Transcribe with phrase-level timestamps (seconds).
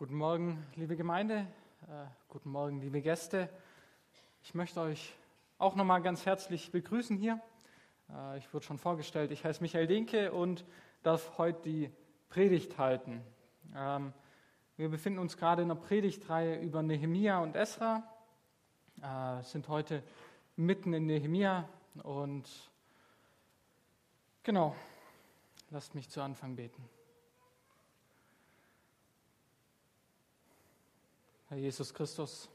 [0.00, 1.46] Guten Morgen, liebe Gemeinde.
[1.82, 3.50] Äh, guten Morgen, liebe Gäste.
[4.42, 5.12] Ich möchte euch
[5.58, 7.38] auch nochmal ganz herzlich begrüßen hier.
[8.08, 10.64] Äh, ich wurde schon vorgestellt, ich heiße Michael Dinke und
[11.02, 11.90] darf heute die
[12.30, 13.20] Predigt halten.
[13.76, 14.14] Ähm,
[14.78, 18.02] wir befinden uns gerade in einer Predigtreihe über Nehemia und Esra,
[19.02, 20.02] äh, sind heute
[20.56, 21.68] mitten in Nehemia
[22.04, 22.48] und
[24.44, 24.74] genau,
[25.68, 26.88] lasst mich zu Anfang beten.
[31.50, 32.48] Herr Jesus Christus,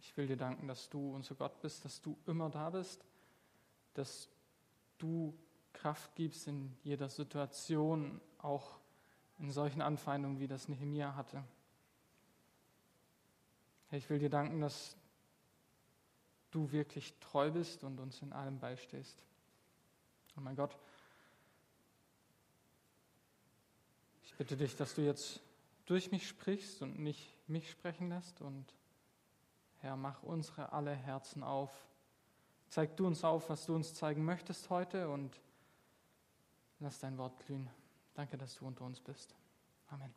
[0.00, 3.02] ich will dir danken, dass du unser Gott bist, dass du immer da bist,
[3.94, 4.28] dass
[4.98, 5.34] du
[5.72, 8.78] Kraft gibst in jeder Situation, auch
[9.38, 11.42] in solchen Anfeindungen, wie das Nehemia hatte.
[13.88, 14.94] Herr, ich will dir danken, dass
[16.50, 19.24] du wirklich treu bist und uns in allem beistehst.
[20.36, 20.76] Und mein Gott,
[24.22, 25.40] ich bitte dich, dass du jetzt
[25.86, 28.40] durch mich sprichst und nicht mich sprechen lässt.
[28.40, 28.74] Und
[29.80, 31.86] Herr, mach unsere alle Herzen auf.
[32.68, 35.40] Zeig du uns auf, was du uns zeigen möchtest heute und
[36.80, 37.68] lass dein Wort glühen.
[38.14, 39.34] Danke, dass du unter uns bist.
[39.88, 40.12] Amen.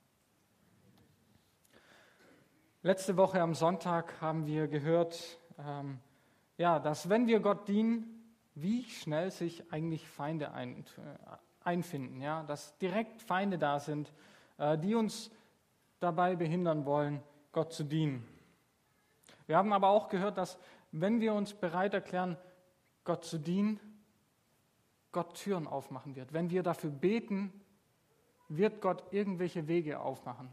[2.84, 6.00] Letzte Woche am Sonntag haben wir gehört, ähm,
[6.58, 12.44] ja, dass wenn wir Gott dienen, wie schnell sich eigentlich Feinde ein, äh, einfinden, ja,
[12.44, 14.14] dass direkt Feinde da sind,
[14.58, 15.30] äh, die uns
[16.00, 18.28] dabei behindern wollen, Gott zu dienen.
[19.48, 20.58] Wir haben aber auch gehört, dass
[20.92, 22.38] wenn wir uns bereit erklären,
[23.04, 23.80] Gott zu dienen,
[25.12, 26.34] Gott Türen aufmachen wird.
[26.34, 27.54] Wenn wir dafür beten,
[28.50, 30.50] wird Gott irgendwelche Wege aufmachen.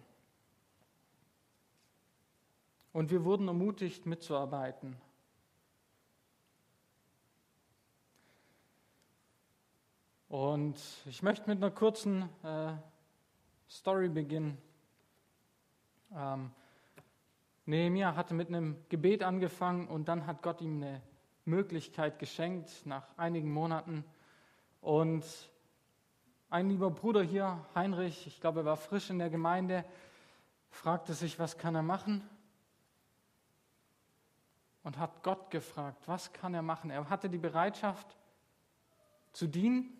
[2.92, 4.96] Und wir wurden ermutigt, mitzuarbeiten.
[10.28, 12.72] Und ich möchte mit einer kurzen äh,
[13.68, 14.58] Story beginnen.
[16.16, 16.50] Ähm,
[17.66, 21.02] Nehemiah hatte mit einem Gebet angefangen und dann hat Gott ihm eine
[21.44, 24.04] Möglichkeit geschenkt nach einigen Monaten.
[24.80, 25.24] Und
[26.50, 29.84] ein lieber Bruder hier, Heinrich, ich glaube, er war frisch in der Gemeinde,
[30.70, 32.22] fragte sich, was kann er machen?
[34.82, 36.90] Und hat Gott gefragt, was kann er machen?
[36.90, 38.06] Er hatte die Bereitschaft
[39.32, 39.90] zu dienen.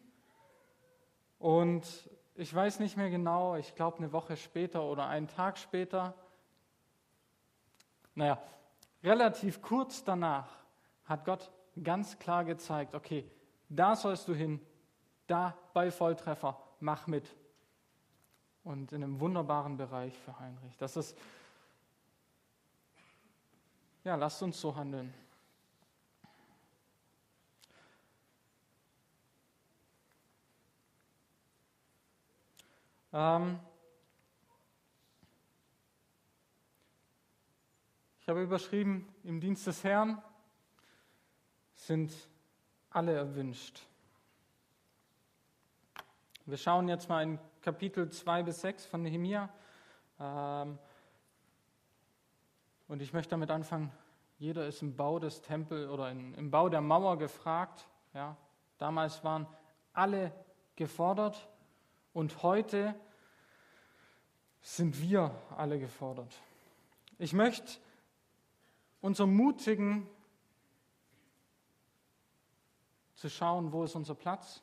[1.39, 1.85] Und
[2.35, 6.15] ich weiß nicht mehr genau, ich glaube eine Woche später oder einen Tag später,
[8.15, 8.43] naja,
[9.03, 10.49] relativ kurz danach
[11.05, 11.51] hat Gott
[11.83, 13.29] ganz klar gezeigt, okay,
[13.69, 14.61] da sollst du hin,
[15.27, 17.35] da bei Volltreffer, mach mit.
[18.63, 20.77] Und in einem wunderbaren Bereich für Heinrich.
[20.79, 21.19] Das ist,
[24.05, 25.13] ja, lasst uns so handeln.
[33.17, 33.61] Ähm
[38.21, 40.21] ich habe überschrieben, im Dienst des Herrn
[41.77, 42.13] sind
[42.91, 43.83] alle erwünscht.
[46.45, 49.49] Wir schauen jetzt mal in Kapitel 2 bis 6 von Nehemia.
[50.19, 50.77] Ähm
[52.89, 53.93] und ich möchte damit anfangen,
[54.39, 57.87] jeder ist im Bau des Tempels oder in, im Bau der Mauer gefragt.
[58.13, 58.37] Ja,
[58.79, 59.47] damals waren
[59.93, 60.33] alle
[60.75, 61.49] gefordert
[62.15, 62.95] und heute
[64.63, 66.41] sind wir alle gefordert.
[67.19, 67.79] Ich möchte
[69.03, 70.09] uns ermutigen,
[73.15, 74.63] zu schauen, wo ist unser Platz.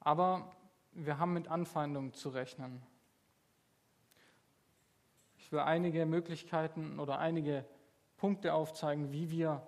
[0.00, 0.54] Aber
[0.92, 2.82] wir haben mit Anfeindungen zu rechnen.
[5.38, 7.64] Ich will einige Möglichkeiten oder einige
[8.16, 9.66] Punkte aufzeigen, wie wir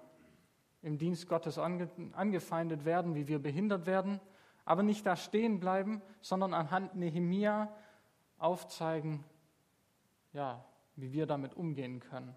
[0.82, 4.20] im Dienst Gottes ange angefeindet werden, wie wir behindert werden,
[4.66, 7.72] aber nicht da stehen bleiben, sondern anhand Nehemia
[8.36, 9.24] aufzeigen,
[10.32, 10.62] ja,
[10.96, 12.36] wie wir damit umgehen können.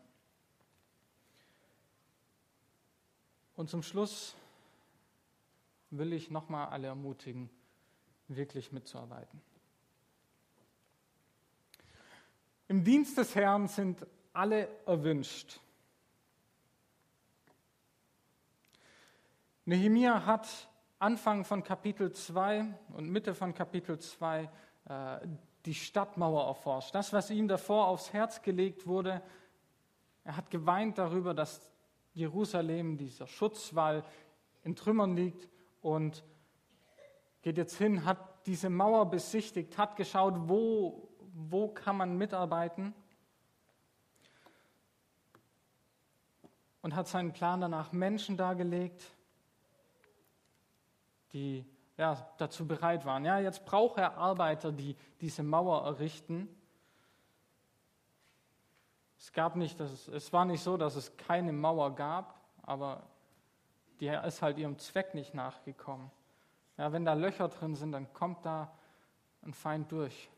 [3.55, 4.35] Und zum Schluss
[5.89, 7.49] will ich nochmal alle ermutigen,
[8.27, 9.41] wirklich mitzuarbeiten.
[12.67, 15.59] Im Dienst des Herrn sind alle erwünscht.
[19.65, 20.68] Nehemia hat
[21.01, 24.49] Anfang von Kapitel 2 und Mitte von Kapitel 2
[24.89, 25.27] äh,
[25.65, 26.93] die Stadtmauer erforscht.
[26.93, 29.21] Das, was ihm davor aufs Herz gelegt wurde,
[30.25, 31.69] er hat geweint darüber, dass
[32.13, 34.03] Jerusalem, dieser Schutzwall,
[34.63, 35.47] in Trümmern liegt
[35.81, 36.25] und
[37.43, 42.93] geht jetzt hin, hat diese Mauer besichtigt, hat geschaut, wo, wo kann man mitarbeiten
[46.81, 49.01] und hat seinen Plan danach Menschen dargelegt,
[51.33, 51.65] die
[51.97, 53.25] ja, dazu bereit waren.
[53.25, 56.47] Ja, jetzt braucht er Arbeiter, die diese Mauer errichten.
[59.17, 63.03] Es gab nicht, es, es war nicht so, dass es keine Mauer gab, aber
[63.99, 66.09] die ist halt ihrem Zweck nicht nachgekommen.
[66.77, 68.71] Ja, wenn da Löcher drin sind, dann kommt da
[69.41, 70.29] ein Feind durch.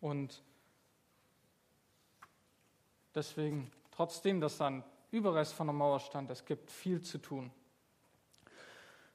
[0.00, 0.42] Und
[3.14, 4.82] deswegen, trotzdem, dass dann
[5.12, 7.52] Überrest von der Mauer stand, es gibt viel zu tun.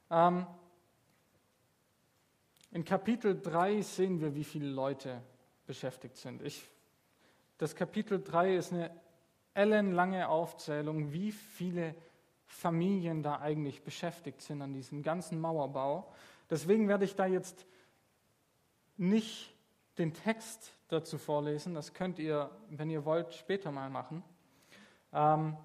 [0.09, 0.47] Ähm,
[2.73, 5.21] in Kapitel 3 sehen wir, wie viele Leute
[5.67, 6.41] beschäftigt sind.
[6.41, 6.67] Ich,
[7.59, 8.89] das Kapitel 3 ist eine
[9.53, 11.93] ellenlange Aufzählung, wie viele
[12.47, 16.11] Familien da eigentlich beschäftigt sind an diesem ganzen Mauerbau.
[16.49, 17.67] Deswegen werde ich da jetzt
[18.97, 19.53] nicht
[19.99, 21.75] den Text dazu vorlesen.
[21.75, 24.23] Das könnt ihr, wenn ihr wollt, später mal machen.
[25.11, 25.55] Ähm,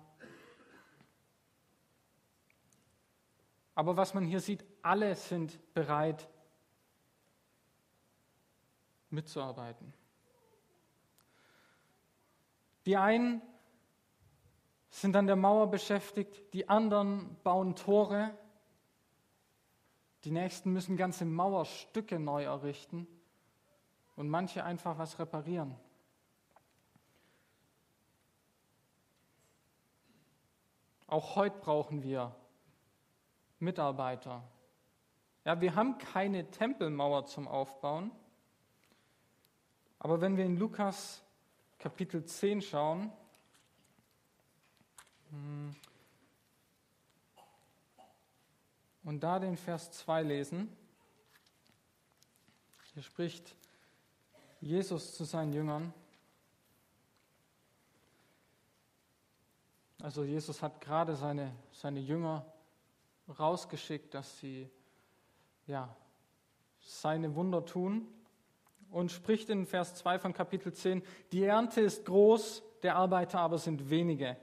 [3.74, 6.28] aber was man hier sieht, alle sind bereit
[9.10, 9.92] mitzuarbeiten.
[12.86, 13.42] Die einen
[14.90, 18.36] sind an der Mauer beschäftigt, die anderen bauen Tore,
[20.24, 23.06] die nächsten müssen ganze Mauerstücke neu errichten
[24.16, 25.76] und manche einfach was reparieren.
[31.06, 32.34] Auch heute brauchen wir
[33.58, 34.42] Mitarbeiter.
[35.44, 38.10] Ja, wir haben keine Tempelmauer zum Aufbauen,
[39.98, 41.22] aber wenn wir in Lukas
[41.78, 43.12] Kapitel 10 schauen,
[45.30, 45.74] hm,
[49.04, 50.76] und da den Vers 2 lesen,
[52.94, 53.54] hier spricht
[54.60, 55.94] Jesus zu seinen Jüngern.
[60.00, 62.44] Also Jesus hat gerade seine, seine Jünger
[63.38, 64.70] rausgeschickt, dass sie
[65.66, 65.94] ja,
[66.80, 68.08] seine Wunder tun
[68.90, 71.02] und spricht in Vers 2 von Kapitel 10,
[71.32, 74.36] die Ernte ist groß, der Arbeiter aber sind wenige.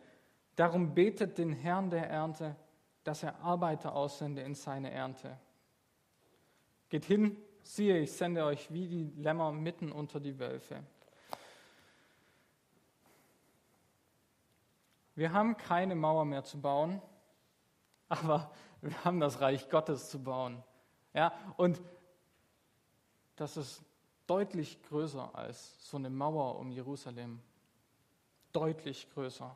[0.55, 2.55] Darum betet den Herrn der Ernte,
[3.03, 5.37] dass er Arbeiter aussende in seine Ernte.
[6.89, 10.83] Geht hin, siehe, ich sende euch wie die Lämmer mitten unter die Wölfe.
[15.15, 17.01] Wir haben keine Mauer mehr zu bauen,
[18.09, 18.51] aber
[18.81, 20.61] wir haben das Reich Gottes zu bauen.
[21.13, 21.81] Ja, und
[23.37, 23.81] das ist
[24.27, 27.41] deutlich größer als so eine Mauer um Jerusalem.
[28.51, 29.55] Deutlich größer.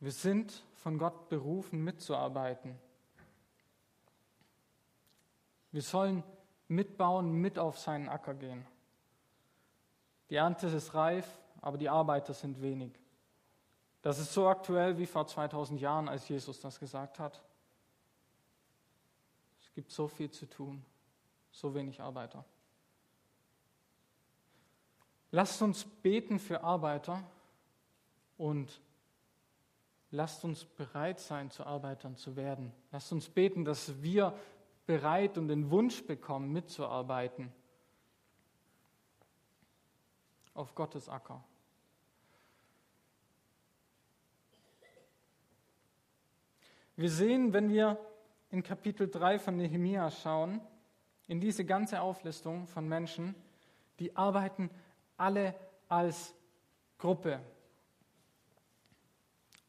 [0.00, 2.78] Wir sind von Gott berufen, mitzuarbeiten.
[5.72, 6.22] Wir sollen
[6.68, 8.66] mitbauen, mit auf seinen Acker gehen.
[10.30, 11.26] Die Ernte ist reif,
[11.60, 12.92] aber die Arbeiter sind wenig.
[14.02, 17.42] Das ist so aktuell wie vor 2000 Jahren, als Jesus das gesagt hat.
[19.74, 20.84] Gibt so viel zu tun,
[21.50, 22.44] so wenig Arbeiter.
[25.30, 27.22] Lasst uns beten für Arbeiter
[28.38, 28.80] und
[30.12, 32.72] lasst uns bereit sein, zu Arbeitern zu werden.
[32.92, 34.38] Lasst uns beten, dass wir
[34.86, 37.52] bereit und den Wunsch bekommen, mitzuarbeiten
[40.54, 41.42] auf Gottes Acker.
[46.96, 47.98] Wir sehen, wenn wir
[48.54, 50.60] in Kapitel 3 von Nehemia schauen,
[51.26, 53.34] in diese ganze Auflistung von Menschen,
[53.98, 54.70] die arbeiten
[55.16, 55.56] alle
[55.88, 56.32] als
[56.96, 57.40] Gruppe.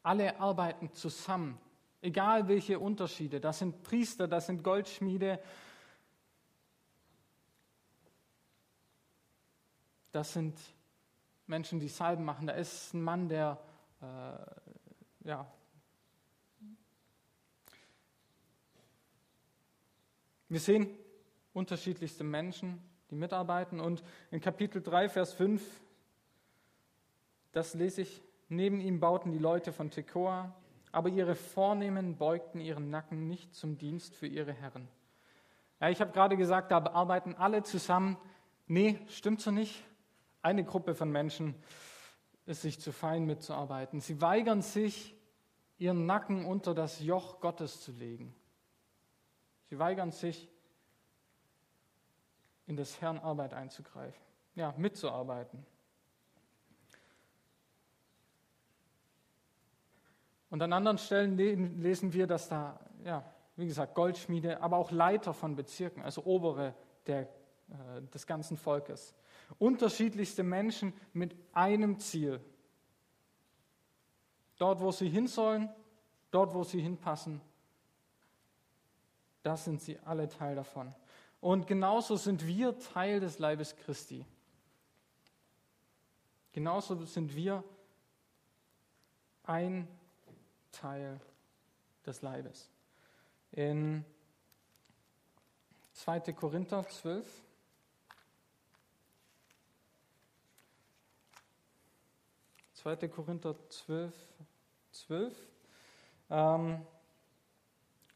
[0.04, 1.58] Alle arbeiten zusammen,
[2.00, 3.40] egal welche Unterschiede.
[3.40, 5.40] Das sind Priester, das sind Goldschmiede,
[10.12, 10.56] das sind
[11.48, 12.46] Menschen, die Salben machen.
[12.46, 13.58] Da ist ein Mann, der
[14.00, 15.44] äh, ja,
[20.48, 20.88] Wir sehen
[21.52, 23.80] unterschiedlichste Menschen, die mitarbeiten.
[23.80, 25.62] Und in Kapitel 3, Vers 5,
[27.52, 30.54] das lese ich, neben ihm bauten die Leute von Tekoa,
[30.92, 34.88] aber ihre Vornehmen beugten ihren Nacken nicht zum Dienst für ihre Herren.
[35.80, 38.16] Ja, ich habe gerade gesagt, da arbeiten alle zusammen.
[38.66, 39.84] Nee, stimmt so nicht.
[40.42, 41.54] Eine Gruppe von Menschen
[42.46, 44.00] ist sich zu fein mitzuarbeiten.
[44.00, 45.14] Sie weigern sich,
[45.78, 48.34] ihren Nacken unter das Joch Gottes zu legen.
[49.68, 50.48] Sie weigern sich,
[52.66, 54.20] in des Herrn Arbeit einzugreifen,
[54.54, 55.64] ja, mitzuarbeiten.
[60.50, 63.24] Und an anderen Stellen lesen wir, dass da, ja,
[63.56, 66.74] wie gesagt, Goldschmiede, aber auch Leiter von Bezirken, also Obere
[67.06, 69.14] der, äh, des ganzen Volkes.
[69.58, 72.40] Unterschiedlichste Menschen mit einem Ziel.
[74.58, 75.68] Dort, wo sie hin sollen,
[76.30, 77.40] dort, wo sie hinpassen,
[79.46, 80.92] da sind sie alle Teil davon.
[81.40, 84.26] Und genauso sind wir Teil des Leibes Christi.
[86.50, 87.62] Genauso sind wir
[89.44, 89.86] ein
[90.72, 91.20] Teil
[92.04, 92.68] des Leibes.
[93.52, 94.04] In
[95.92, 96.32] 2.
[96.32, 97.24] Korinther 12.
[102.74, 104.12] Zweite Korinther 12,
[104.90, 105.48] 12.
[106.30, 106.84] Ähm,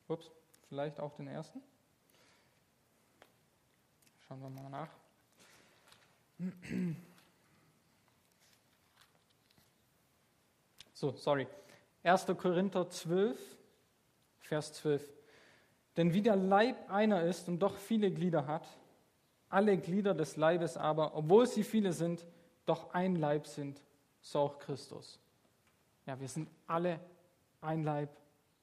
[0.09, 0.29] ups,
[0.71, 1.61] vielleicht auch den ersten.
[4.21, 4.89] Schauen wir mal nach.
[10.95, 11.49] So, sorry.
[12.05, 12.27] 1.
[12.39, 13.37] Korinther 12,
[14.39, 15.13] Vers 12.
[15.97, 18.69] Denn wie der Leib einer ist und doch viele Glieder hat,
[19.49, 22.25] alle Glieder des Leibes aber, obwohl sie viele sind,
[22.65, 23.83] doch ein Leib sind,
[24.21, 25.19] so auch Christus.
[26.07, 27.01] Ja, wir sind alle
[27.61, 28.11] ein Leib.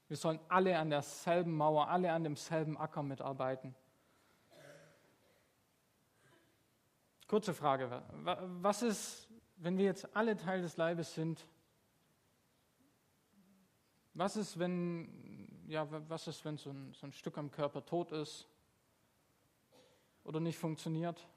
[0.08, 3.76] Wir sollen alle an derselben Mauer, alle an demselben Acker mitarbeiten.
[7.28, 8.04] Kurze Frage.
[8.62, 11.46] Was ist, wenn wir jetzt alle Teil des Leibes sind?
[14.14, 18.14] Was ist, wenn, ja, was ist, wenn so ein, so ein Stück am Körper tot
[18.14, 18.48] ist
[20.24, 21.28] oder nicht funktioniert?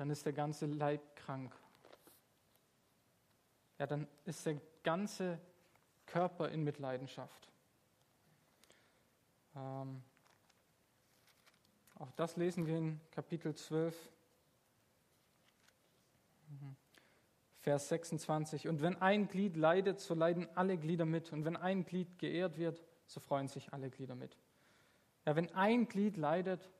[0.00, 1.54] Dann ist der ganze Leib krank.
[3.78, 5.38] Ja, dann ist der ganze
[6.06, 7.50] Körper in Mitleidenschaft.
[9.54, 10.02] Ähm,
[11.96, 13.94] auch das lesen wir in Kapitel 12,
[16.48, 16.76] mhm.
[17.58, 18.68] Vers 26.
[18.68, 21.30] Und wenn ein Glied leidet, so leiden alle Glieder mit.
[21.30, 24.34] Und wenn ein Glied geehrt wird, so freuen sich alle Glieder mit.
[25.26, 26.70] Ja, wenn ein Glied leidet,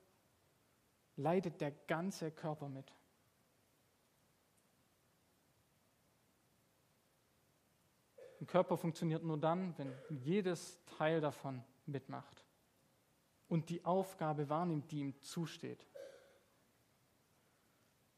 [1.17, 2.91] leidet der ganze Körper mit.
[8.40, 12.44] Ein Körper funktioniert nur dann, wenn jedes Teil davon mitmacht
[13.49, 15.87] und die Aufgabe wahrnimmt, die ihm zusteht.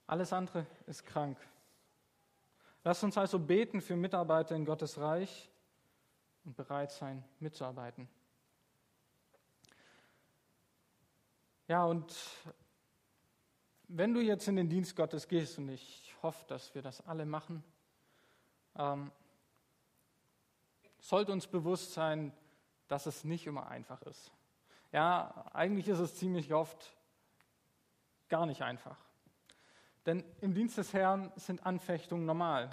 [0.07, 1.39] Alles andere ist krank.
[2.85, 5.51] Lasst uns also beten für Mitarbeiter in Gottes Reich
[6.45, 8.09] und bereit sein, mitzuarbeiten.
[11.67, 12.15] Ja, und
[13.89, 17.25] wenn du jetzt in den Dienst Gottes gehst, und ich hoffe, dass wir das alle
[17.25, 17.65] machen,
[18.77, 19.11] ähm,
[21.03, 22.33] sollte uns bewusst sein,
[22.89, 24.33] dass es nicht immer einfach ist.
[24.93, 26.97] Ja, eigentlich ist es ziemlich oft
[28.29, 28.97] gar nicht einfach.
[30.07, 32.71] Denn im Dienst des Herrn sind Anfechtungen normal.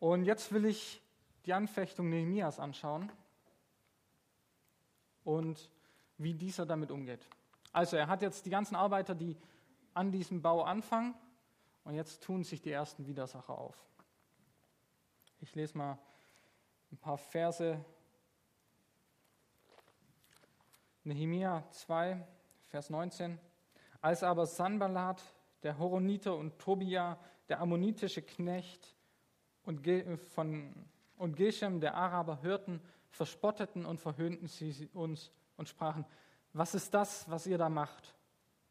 [0.00, 1.00] Und jetzt will ich
[1.46, 3.10] die Anfechtung Nehemias anschauen
[5.24, 5.70] und
[6.18, 7.26] wie dieser damit umgeht.
[7.72, 9.36] Also er hat jetzt die ganzen Arbeiter, die
[9.94, 11.14] an diesem Bau anfangen
[11.84, 13.89] und jetzt tun sich die ersten Widersacher auf.
[15.42, 15.98] Ich lese mal
[16.92, 17.82] ein paar Verse.
[21.02, 22.26] Nehemia 2,
[22.66, 23.38] Vers 19.
[24.02, 25.22] Als aber Sanballat,
[25.62, 27.18] der Horoniter und Tobia,
[27.48, 28.94] der ammonitische Knecht
[29.62, 30.74] und, Ge von,
[31.16, 36.04] und Geshem, der Araber, hörten, verspotteten und verhöhnten sie uns und sprachen,
[36.52, 38.14] was ist das, was ihr da macht?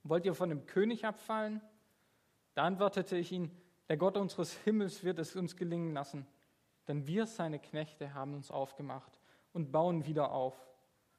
[0.03, 1.61] Wollt ihr von dem König abfallen?
[2.53, 6.27] Da antwortete ich ihnen, der Gott unseres Himmels wird es uns gelingen lassen,
[6.89, 9.11] denn wir, seine Knechte, haben uns aufgemacht
[9.53, 10.55] und bauen wieder auf.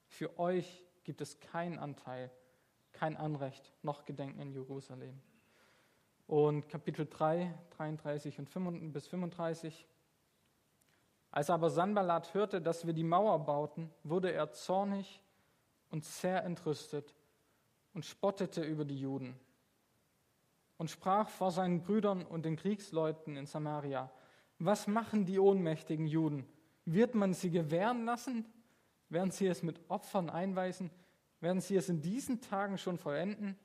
[0.05, 2.29] Für euch gibt es keinen Anteil,
[2.91, 5.19] kein Anrecht, noch Gedenken in Jerusalem.
[6.27, 9.87] Und Kapitel 3, 33 und 5, bis 35.
[11.31, 15.23] Als aber Sanballat hörte, dass wir die Mauer bauten, wurde er zornig
[15.89, 17.15] und sehr entrüstet
[17.93, 19.39] und spottete über die Juden
[20.77, 24.11] und sprach vor seinen Brüdern und den Kriegsleuten in Samaria,
[24.65, 26.45] was machen die ohnmächtigen Juden?
[26.85, 28.45] Wird man sie gewähren lassen?
[29.09, 30.91] Werden sie es mit Opfern einweisen?
[31.39, 33.57] Werden sie es in diesen Tagen schon vollenden?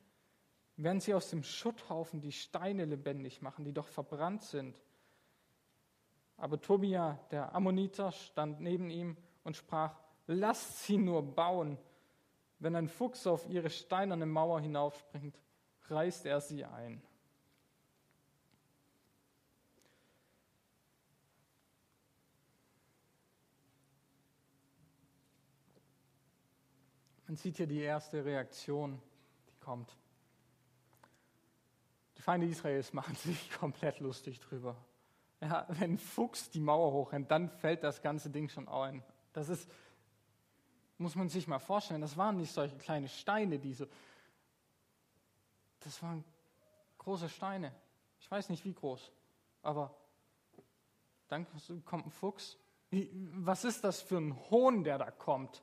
[0.77, 4.81] Werden sie aus dem Schutthaufen die Steine lebendig machen, die doch verbrannt sind?
[6.37, 11.79] Aber Tobia, der Ammoniter, stand neben ihm und sprach, lasst sie nur bauen.
[12.59, 15.39] Wenn ein Fuchs auf ihre steinerne Mauer hinaufspringt,
[15.89, 17.03] reißt er sie ein.
[27.27, 29.01] Man sieht hier die erste Reaktion,
[29.49, 29.97] die kommt.
[32.17, 34.77] Die Feinde Israels machen sich komplett lustig drüber.
[35.41, 39.03] Ja, wenn ein Fuchs die Mauer hochrennt, dann fällt das ganze Ding schon ein.
[39.33, 39.71] Das ist,
[40.99, 43.87] muss man sich mal vorstellen, das waren nicht solche kleine Steine, die so
[45.87, 46.25] das waren
[46.99, 47.73] große Steine.
[48.19, 49.13] Ich weiß nicht wie groß,
[49.63, 49.95] aber
[51.29, 51.47] dann
[51.85, 52.57] kommt ein Fuchs.
[52.91, 55.63] Was ist das für ein Hohn, der da kommt?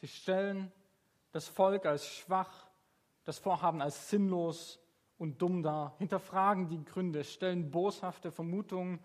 [0.00, 0.72] Sie stellen
[1.32, 2.66] das Volk als schwach,
[3.24, 4.78] das Vorhaben als sinnlos
[5.18, 9.00] und dumm dar, hinterfragen die Gründe, stellen boshafte Vermutungen,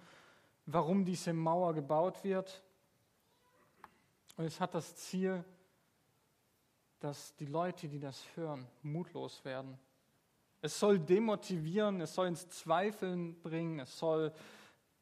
[0.66, 2.64] warum diese Mauer gebaut wird.
[4.38, 5.44] Und es hat das Ziel,
[7.00, 9.78] dass die Leute, die das hören, mutlos werden.
[10.62, 14.32] Es soll demotivieren, es soll ins Zweifeln bringen, es soll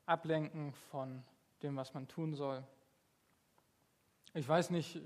[0.05, 1.23] ablenken von
[1.61, 2.63] dem, was man tun soll.
[4.33, 5.01] Ich weiß nicht,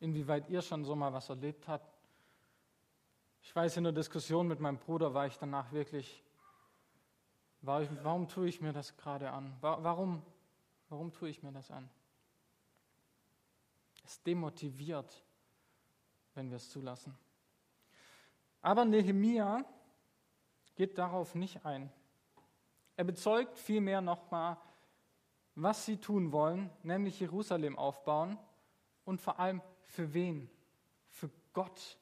[0.00, 1.92] inwieweit ihr schon so mal was erlebt habt.
[3.42, 6.22] Ich weiß, in der Diskussion mit meinem Bruder war ich danach wirklich,
[7.62, 9.56] war ich, warum tue ich mir das gerade an?
[9.60, 10.22] Warum,
[10.88, 11.88] warum tue ich mir das an?
[14.04, 15.24] Es demotiviert,
[16.34, 17.16] wenn wir es zulassen.
[18.60, 19.64] Aber Nehemia
[20.74, 21.92] geht darauf nicht ein.
[22.96, 24.56] Er bezeugt vielmehr nochmal,
[25.54, 28.38] was sie tun wollen, nämlich Jerusalem aufbauen
[29.04, 30.48] und vor allem für wen?
[31.10, 31.98] Für Gott.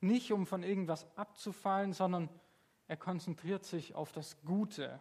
[0.00, 2.28] Nicht um von irgendwas abzufallen, sondern
[2.88, 5.00] er konzentriert sich auf das Gute,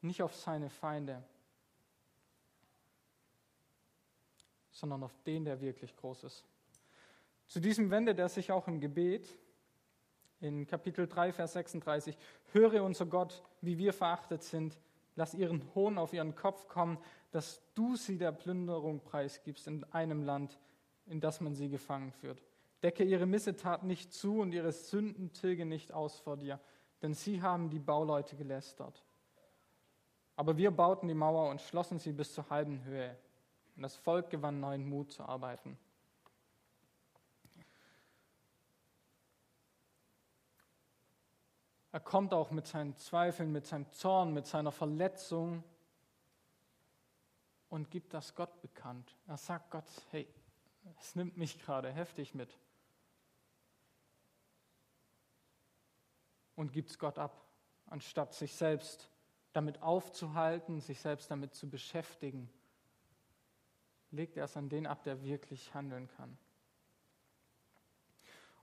[0.00, 1.22] nicht auf seine Feinde,
[4.70, 6.44] sondern auf den, der wirklich groß ist.
[7.46, 9.36] Zu diesem wendet er sich auch im Gebet
[10.40, 12.16] in Kapitel 3, Vers 36.
[12.52, 14.78] Höre unser Gott, wie wir verachtet sind.
[15.20, 16.96] Lass ihren Hohn auf ihren Kopf kommen,
[17.30, 20.58] dass du sie der Plünderung preisgibst in einem Land,
[21.04, 22.42] in das man sie gefangen führt.
[22.82, 26.58] Decke ihre Missetat nicht zu und ihre Sünden tilge nicht aus vor dir,
[27.02, 29.04] denn sie haben die Bauleute gelästert.
[30.36, 33.14] Aber wir bauten die Mauer und schlossen sie bis zur halben Höhe.
[33.76, 35.76] Und das Volk gewann neuen Mut zu arbeiten.
[41.92, 45.64] Er kommt auch mit seinen Zweifeln, mit seinem Zorn, mit seiner Verletzung
[47.68, 49.16] und gibt das Gott bekannt.
[49.26, 50.28] Er sagt Gott, hey,
[51.00, 52.56] es nimmt mich gerade heftig mit.
[56.54, 57.44] Und gibt es Gott ab,
[57.86, 59.10] anstatt sich selbst
[59.52, 62.50] damit aufzuhalten, sich selbst damit zu beschäftigen.
[64.12, 66.36] Legt er es an den ab, der wirklich handeln kann.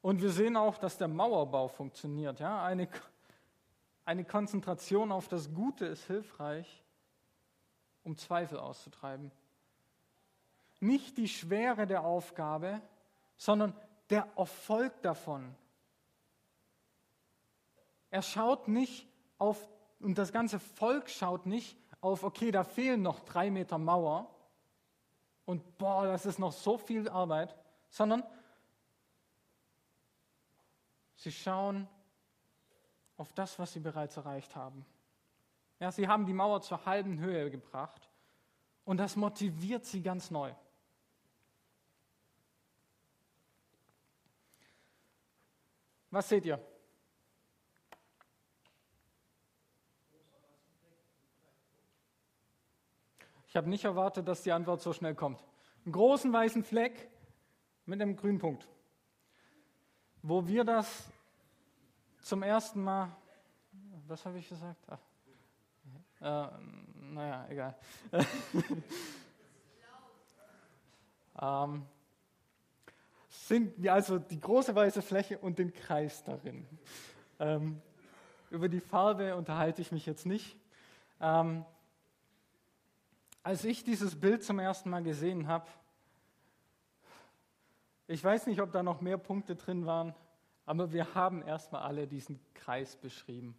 [0.01, 2.39] Und wir sehen auch, dass der Mauerbau funktioniert.
[2.39, 2.63] Ja?
[2.63, 2.87] Eine
[4.07, 6.81] eine Konzentration auf das Gute ist hilfreich,
[8.05, 9.33] um Zweifel auszutreiben.
[10.79, 12.81] Nicht die Schwere der Aufgabe,
[13.35, 13.75] sondern
[14.09, 15.53] der Erfolg davon.
[18.09, 19.05] Er schaut nicht
[19.39, 19.67] auf,
[19.99, 24.33] und das ganze Volk schaut nicht auf, okay, da fehlen noch drei Meter Mauer
[25.43, 27.53] und boah, das ist noch so viel Arbeit,
[27.89, 28.23] sondern
[31.17, 31.89] sie schauen
[33.17, 34.85] auf das, was sie bereits erreicht haben.
[35.79, 38.09] Ja, sie haben die Mauer zur halben Höhe gebracht
[38.85, 40.53] und das motiviert sie ganz neu.
[46.09, 46.59] Was seht ihr?
[53.47, 55.43] Ich habe nicht erwartet, dass die Antwort so schnell kommt.
[55.83, 57.09] Einen großen weißen Fleck
[57.85, 58.67] mit einem grünen Punkt.
[60.21, 61.09] Wo wir das
[62.27, 63.09] zum ersten Mal,
[64.05, 64.83] was habe ich gesagt?
[64.89, 64.99] Ach,
[66.19, 66.47] äh,
[67.13, 67.75] naja, egal.
[71.41, 71.85] ähm,
[73.29, 76.67] sind also die große weiße Fläche und den Kreis darin.
[77.39, 77.81] Ähm,
[78.49, 80.57] über die Farbe unterhalte ich mich jetzt nicht.
[81.21, 81.63] Ähm,
[83.41, 85.67] als ich dieses Bild zum ersten Mal gesehen habe,
[88.07, 90.13] ich weiß nicht, ob da noch mehr Punkte drin waren,
[90.67, 93.57] aber wir haben erstmal alle diesen Kreis beschrieben.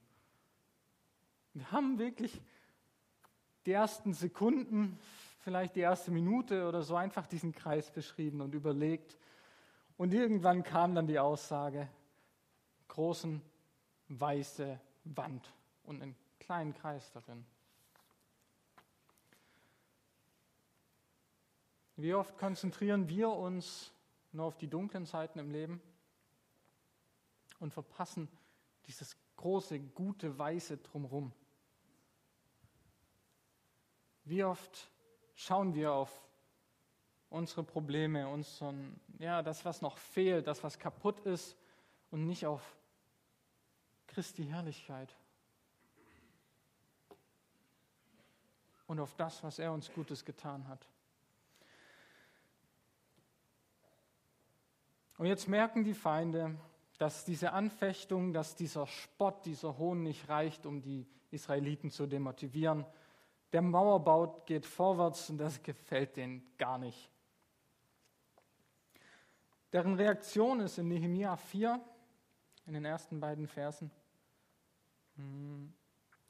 [1.54, 2.40] Wir haben wirklich
[3.64, 4.98] die ersten Sekunden,
[5.40, 9.16] vielleicht die erste Minute oder so einfach diesen Kreis beschrieben und überlegt.
[9.96, 11.88] Und irgendwann kam dann die Aussage,
[12.88, 13.40] großen
[14.08, 15.50] weiße Wand
[15.84, 17.44] und einen kleinen Kreis darin.
[21.96, 23.92] Wie oft konzentrieren wir uns
[24.32, 25.80] nur auf die dunklen Seiten im Leben?
[27.58, 28.28] Und verpassen
[28.86, 31.32] dieses große, gute, weiße drumherum.
[34.24, 34.90] Wie oft
[35.34, 36.28] schauen wir auf
[37.30, 41.56] unsere Probleme, unseren, ja, das, was noch fehlt, das, was kaputt ist
[42.10, 42.76] und nicht auf
[44.06, 45.14] Christi Herrlichkeit
[48.86, 50.86] und auf das, was er uns Gutes getan hat.
[55.18, 56.56] Und jetzt merken die Feinde,
[56.98, 62.84] dass diese Anfechtung, dass dieser Spott, dieser Hohn nicht reicht, um die Israeliten zu demotivieren.
[63.52, 67.10] Der Mauerbau geht vorwärts und das gefällt denen gar nicht.
[69.72, 71.80] Deren Reaktion ist in Nehemia 4,
[72.66, 73.90] in den ersten beiden Versen.
[75.16, 75.72] Hm.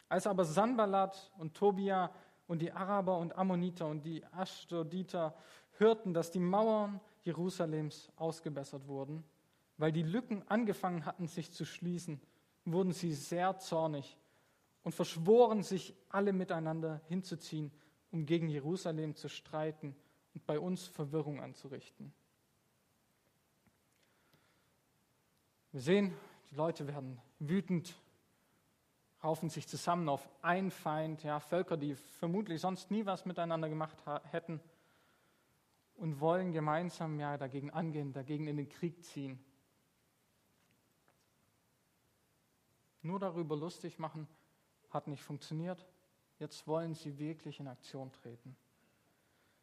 [0.08, 2.10] Als aber Sanballat und Tobia
[2.46, 5.34] und die Araber und Ammoniter und die Ashdoditer
[5.78, 9.22] hörten, dass die Mauern Jerusalems ausgebessert wurden,
[9.78, 12.20] weil die Lücken angefangen hatten, sich zu schließen,
[12.64, 14.18] wurden sie sehr zornig
[14.82, 17.72] und verschworen sich alle miteinander hinzuziehen,
[18.10, 19.96] um gegen Jerusalem zu streiten
[20.34, 22.12] und bei uns Verwirrung anzurichten.
[25.72, 26.14] Wir sehen,
[26.50, 27.94] die Leute werden wütend,
[29.22, 33.96] raufen sich zusammen auf einen Feind, ja, Völker, die vermutlich sonst nie was miteinander gemacht
[34.30, 34.60] hätten
[35.96, 39.38] und wollen gemeinsam ja, dagegen angehen, dagegen in den Krieg ziehen.
[43.02, 44.28] Nur darüber lustig machen
[44.90, 45.86] hat nicht funktioniert.
[46.38, 48.56] Jetzt wollen sie wirklich in Aktion treten.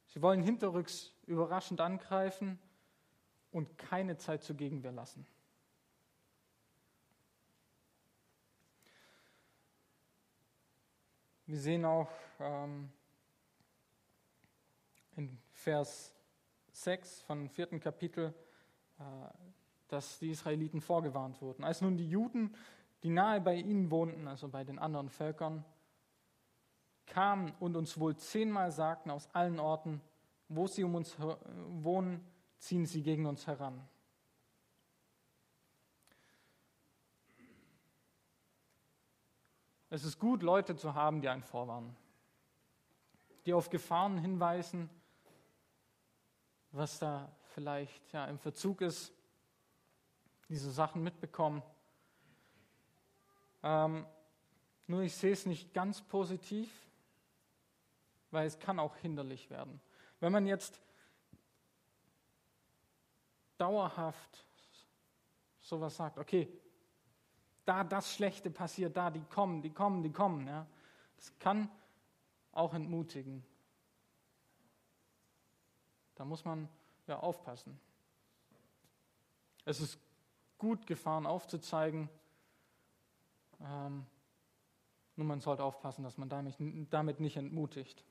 [0.08, 2.60] Sie wollen hinterrücks überraschend angreifen
[3.52, 5.26] und keine Zeit zur Gegenwehr lassen.
[11.48, 12.92] Wir sehen auch ähm,
[15.16, 16.14] in Vers
[16.72, 18.34] 6 vom vierten Kapitel,
[18.98, 19.04] äh,
[19.88, 21.64] dass die Israeliten vorgewarnt wurden.
[21.64, 22.56] Als nun die Juden,
[23.04, 25.64] die nahe bei ihnen wohnten, also bei den anderen Völkern,
[27.06, 30.02] kamen und uns wohl zehnmal sagten aus allen Orten,
[30.48, 32.26] wo sie um uns wohnen,
[32.58, 33.88] ziehen sie gegen uns heran.
[39.90, 41.96] Es ist gut, Leute zu haben, die einen vorwarnen,
[43.46, 44.90] die auf Gefahren hinweisen,
[46.72, 49.14] was da vielleicht ja, im Verzug ist,
[50.50, 51.64] diese Sachen mitbekommen.
[53.66, 54.06] Ähm,
[54.86, 56.70] nur ich sehe es nicht ganz positiv,
[58.30, 59.82] weil es kann auch hinderlich werden.
[60.20, 60.80] Wenn man jetzt
[63.58, 64.46] dauerhaft
[65.60, 66.48] sowas sagt, okay,
[67.66, 70.68] da das Schlechte passiert, da die kommen, die kommen, die kommen, ja,
[71.16, 71.68] das kann
[72.52, 73.44] auch entmutigen.
[76.14, 76.70] Da muss man
[77.08, 77.80] ja aufpassen.
[79.66, 79.98] Es ist
[80.60, 82.10] gut, Gefahren aufzuzeigen.
[83.66, 84.06] Ähm,
[85.16, 86.56] nur man sollte aufpassen, dass man damit,
[86.90, 88.06] damit nicht entmutigt.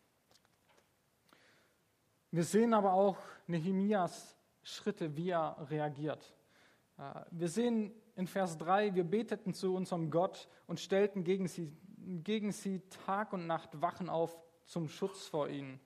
[2.30, 6.34] Wir sehen aber auch Nehemias Schritte, wie er reagiert.
[6.98, 11.70] Äh, wir sehen in Vers 3, wir beteten zu unserem Gott und stellten gegen sie,
[11.96, 15.78] gegen sie Tag und Nacht Wachen auf zum Schutz vor ihnen.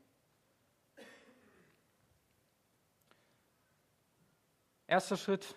[4.86, 5.54] Erster Schritt,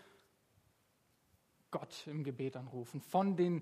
[1.69, 3.61] Gott im Gebet anrufen, von den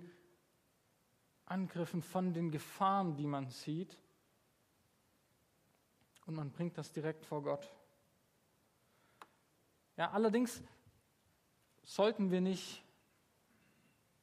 [1.50, 3.98] Angriffen, von den Gefahren, die man sieht.
[6.26, 7.74] Und man bringt das direkt vor Gott.
[9.98, 10.62] Ja, allerdings
[11.84, 12.84] sollten wir nicht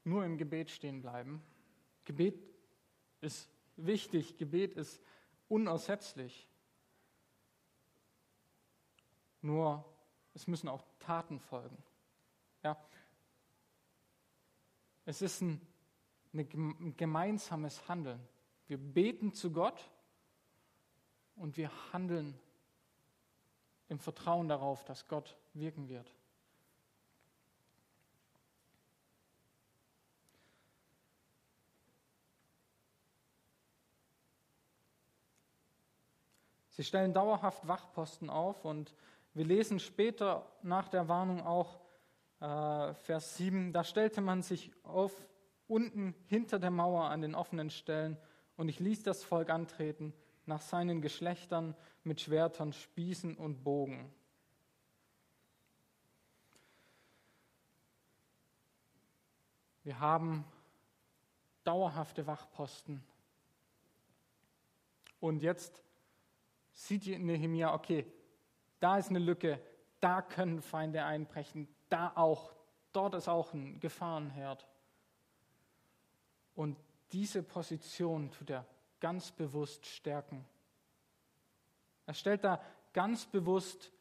[0.05, 1.43] nur im Gebet stehen bleiben.
[2.05, 2.39] Gebet
[3.21, 5.03] ist wichtig, Gebet ist
[5.49, 6.49] unersetzlich.
[9.43, 9.85] Nur
[10.33, 11.77] es müssen auch Taten folgen.
[12.63, 12.77] Ja.
[15.05, 15.61] Es ist ein,
[16.39, 18.21] ein gemeinsames Handeln.
[18.67, 19.91] Wir beten zu Gott
[21.37, 22.39] und wir handeln
[23.89, 26.13] im Vertrauen darauf, dass Gott wirken wird.
[36.71, 38.95] Sie stellen dauerhaft Wachposten auf und
[39.33, 41.81] wir lesen später nach der Warnung auch
[42.41, 45.27] äh, Vers 7, da stellte man sich auf
[45.69, 48.17] unten hinter der Mauer an den offenen Stellen
[48.57, 50.13] und ich ließ das Volk antreten
[50.47, 51.75] nach seinen Geschlechtern
[52.05, 54.13] mit Schwertern, Spießen und Bogen.
[59.83, 60.45] Wir haben
[61.65, 63.03] dauerhafte Wachposten.
[65.21, 65.83] Und jetzt
[66.73, 68.07] sieht Nehemiah, okay,
[68.81, 69.61] da ist eine Lücke,
[70.01, 72.53] da können Feinde einbrechen, da auch,
[72.93, 74.67] dort ist auch ein Gefahrenherd.
[76.57, 76.77] Und
[77.13, 78.67] diese Position tut er
[78.99, 80.45] ganz bewusst stärken.
[82.07, 82.61] Er stellt da
[82.93, 83.93] ganz bewusst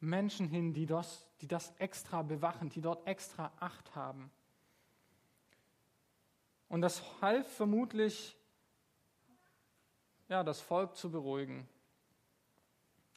[0.00, 4.30] Menschen hin, die das, die das extra bewachen, die dort extra Acht haben.
[6.68, 8.36] Und das half vermutlich,
[10.28, 11.68] ja, das Volk zu beruhigen.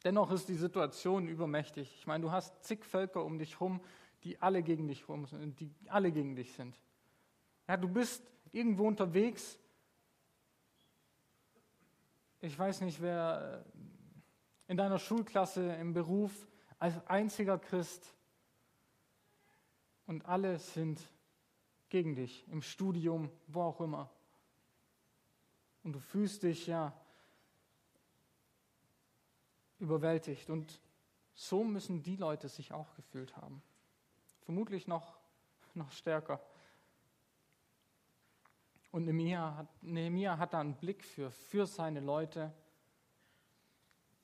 [0.04, 1.92] Dennoch ist die Situation übermächtig.
[1.98, 3.80] Ich meine, du hast zig Völker um dich herum,
[4.22, 6.78] die alle gegen dich rum sind, die alle gegen dich sind.
[7.68, 9.58] Ja, du bist irgendwo unterwegs.
[12.40, 13.64] Ich weiß nicht, wer
[14.66, 16.32] in deiner Schulklasse, im Beruf
[16.78, 18.14] als einziger Christ
[20.06, 21.00] und alle sind
[21.90, 24.10] gegen dich, im Studium, wo auch immer.
[25.82, 26.92] Und du fühlst dich ja
[29.78, 30.50] überwältigt.
[30.50, 30.80] Und
[31.34, 33.62] so müssen die Leute sich auch gefühlt haben.
[34.40, 35.18] Vermutlich noch,
[35.74, 36.40] noch stärker.
[38.98, 42.52] Und Nehemiah hat, Nehemiah hat da einen Blick für, für seine Leute.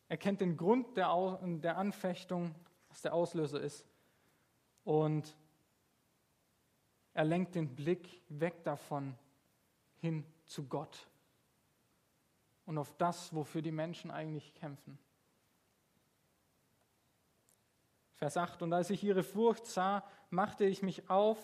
[0.09, 2.53] Er kennt den Grund der, der Anfechtung,
[2.89, 3.87] was der Auslöser ist.
[4.83, 5.37] Und
[7.13, 9.17] er lenkt den Blick weg davon
[10.01, 11.09] hin zu Gott
[12.67, 14.99] und auf das, wofür die Menschen eigentlich kämpfen.
[18.17, 21.39] Vers 8, und als ich ihre Furcht sah, machte ich mich auf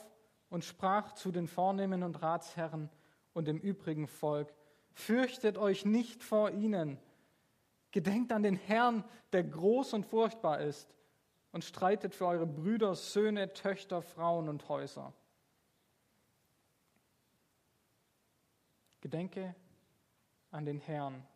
[0.49, 2.91] und sprach zu den Vornehmen und Ratsherren
[3.33, 4.53] und dem übrigen Volk,
[4.93, 6.99] fürchtet euch nicht vor ihnen,
[7.91, 10.93] gedenkt an den Herrn, der groß und furchtbar ist,
[11.53, 15.13] und streitet für eure Brüder, Söhne, Töchter, Frauen und Häuser.
[19.01, 19.55] Gedenke
[20.51, 21.27] an den Herrn.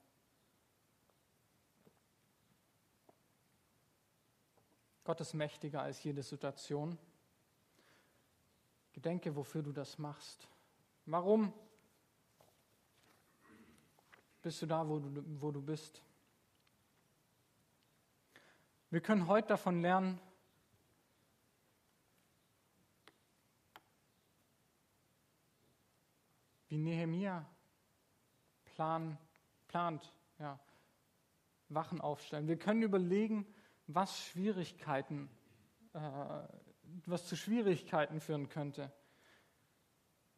[5.02, 6.98] Gott ist mächtiger als jede Situation.
[8.92, 10.48] Gedenke, wofür du das machst.
[11.04, 11.52] Warum
[14.44, 16.02] bist du da, wo du, wo du bist?
[18.90, 20.20] Wir können heute davon lernen,
[26.68, 27.46] wie Nehemia
[28.66, 29.16] plan,
[29.66, 30.60] plant, ja,
[31.70, 32.46] Wachen aufstellen.
[32.46, 33.46] Wir können überlegen,
[33.86, 35.30] was Schwierigkeiten,
[35.94, 35.98] äh,
[37.06, 38.92] was zu Schwierigkeiten führen könnte.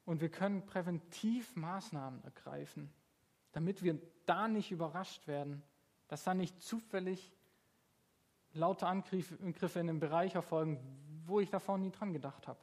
[0.05, 2.95] Und wir können präventiv Maßnahmen ergreifen,
[3.57, 5.63] damit wir da nicht überrascht werden,
[6.09, 7.33] dass da nicht zufällig
[8.53, 10.79] laute Angriffe in einem Bereich erfolgen,
[11.25, 12.61] wo ich davor nie dran gedacht habe.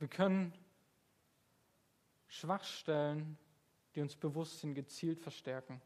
[0.00, 0.52] Wir können
[2.26, 3.38] Schwachstellen,
[3.94, 5.80] die uns bewusst sind, gezielt verstärken.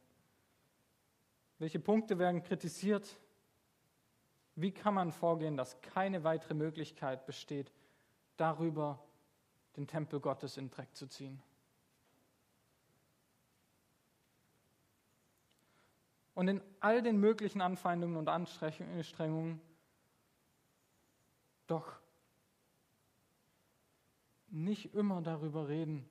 [1.58, 3.20] Welche Punkte werden kritisiert?
[4.54, 7.70] Wie kann man vorgehen, dass keine weitere Möglichkeit besteht,
[8.38, 9.04] darüber
[9.76, 11.42] den Tempel Gottes in Dreck zu ziehen?
[16.34, 19.60] Und in all den möglichen Anfeindungen und Anstrengungen
[21.66, 22.00] doch
[24.48, 26.08] nicht immer darüber reden,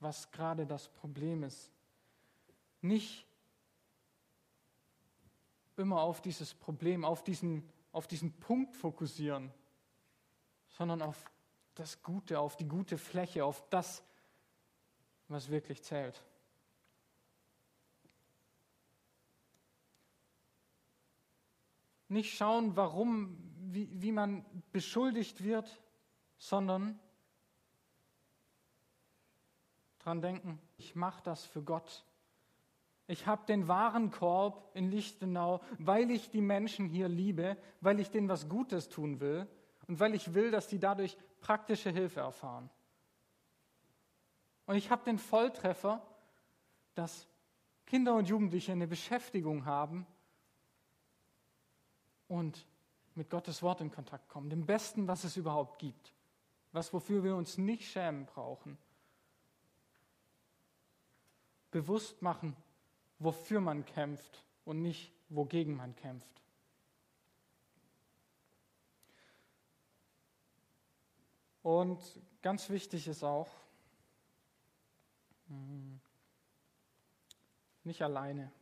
[0.00, 1.72] was gerade das Problem ist.
[2.80, 3.26] Nicht
[5.76, 9.52] immer auf dieses Problem, auf diesen, auf diesen Punkt fokussieren,
[10.68, 11.31] sondern auf
[11.74, 14.02] das Gute, auf die gute Fläche, auf das,
[15.28, 16.22] was wirklich zählt.
[22.08, 23.38] Nicht schauen, warum,
[23.72, 25.80] wie, wie man beschuldigt wird,
[26.36, 27.00] sondern
[30.00, 32.04] dran denken, ich mache das für Gott.
[33.06, 38.28] Ich habe den Warenkorb in Lichtenau, weil ich die Menschen hier liebe, weil ich denen
[38.28, 39.46] was Gutes tun will
[39.86, 42.70] und weil ich will, dass sie dadurch praktische Hilfe erfahren.
[44.64, 46.00] Und ich habe den Volltreffer,
[46.94, 47.26] dass
[47.84, 50.06] Kinder und Jugendliche eine Beschäftigung haben
[52.28, 52.66] und
[53.14, 56.14] mit Gottes Wort in Kontakt kommen, dem Besten, was es überhaupt gibt,
[56.72, 58.78] was wofür wir uns nicht schämen brauchen
[61.72, 62.54] bewusst machen,
[63.18, 66.40] wofür man kämpft und nicht wogegen man kämpft.
[71.62, 72.02] Und
[72.42, 73.48] ganz wichtig ist auch,
[75.46, 76.00] hm,
[77.84, 78.52] nicht alleine.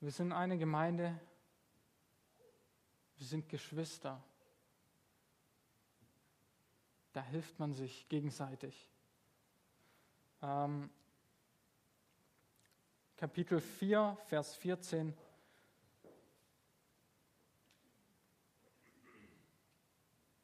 [0.00, 1.18] Wir sind eine Gemeinde,
[3.16, 4.22] wir sind Geschwister.
[7.12, 8.88] Da hilft man sich gegenseitig.
[10.40, 10.90] Ähm,
[13.16, 15.16] Kapitel 4, Vers 14.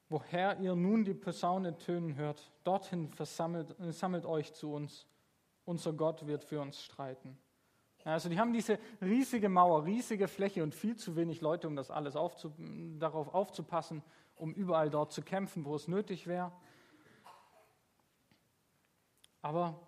[0.08, 5.06] Woher ihr nun die Posaune tönen hört, dorthin versammelt sammelt euch zu uns.
[5.64, 7.38] Unser Gott wird für uns streiten.
[8.04, 11.90] Also die haben diese riesige Mauer, riesige Fläche und viel zu wenig Leute, um das
[11.90, 12.54] alles aufzu,
[12.98, 14.02] darauf aufzupassen,
[14.36, 16.52] um überall dort zu kämpfen, wo es nötig wäre.
[19.42, 19.78] Aber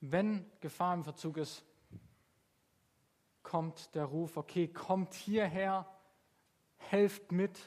[0.00, 1.64] wenn Gefahr im Verzug ist,
[3.42, 5.86] kommt der Ruf, okay, kommt hierher,
[6.76, 7.58] helft mit,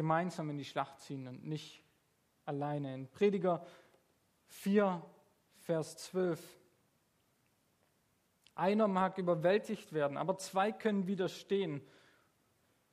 [0.00, 1.84] gemeinsam in die Schlacht ziehen und nicht
[2.46, 2.94] alleine.
[2.94, 3.66] In Prediger
[4.46, 5.04] 4,
[5.58, 6.42] Vers 12.
[8.54, 11.82] Einer mag überwältigt werden, aber zwei können widerstehen.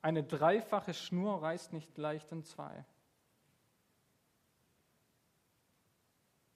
[0.02, 2.84] Eine dreifache Schnur reißt nicht leicht in zwei.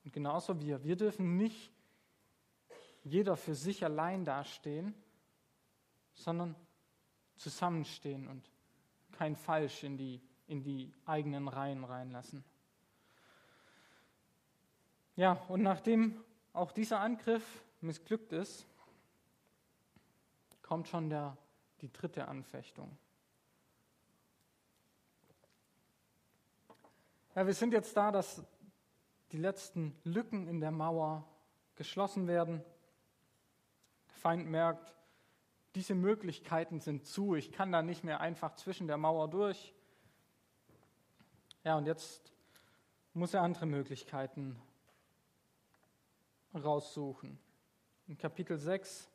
[0.05, 0.85] Und genauso wir.
[0.85, 1.73] Wir dürfen nicht
[3.05, 4.95] jeder für sich allein dastehen,
[6.12, 6.55] sondern
[7.37, 8.53] zusammenstehen und
[9.12, 12.44] kein Falsch in die, in die eigenen Reihen reinlassen.
[15.16, 18.66] Ja, und nachdem auch dieser Angriff missglückt ist,
[20.62, 21.37] kommt schon der,
[21.81, 22.96] die dritte Anfechtung.
[27.35, 28.42] Ja, wir sind jetzt da, dass
[29.33, 31.24] die letzten Lücken in der Mauer
[31.76, 32.62] geschlossen werden.
[34.09, 34.94] Der Feind merkt,
[35.74, 39.74] diese Möglichkeiten sind zu, ich kann da nicht mehr einfach zwischen der Mauer durch.
[41.64, 42.33] Ja, und jetzt
[43.14, 44.61] muss er andere Möglichkeiten
[46.53, 47.38] raussuchen.
[48.09, 49.09] In Kapitel 6,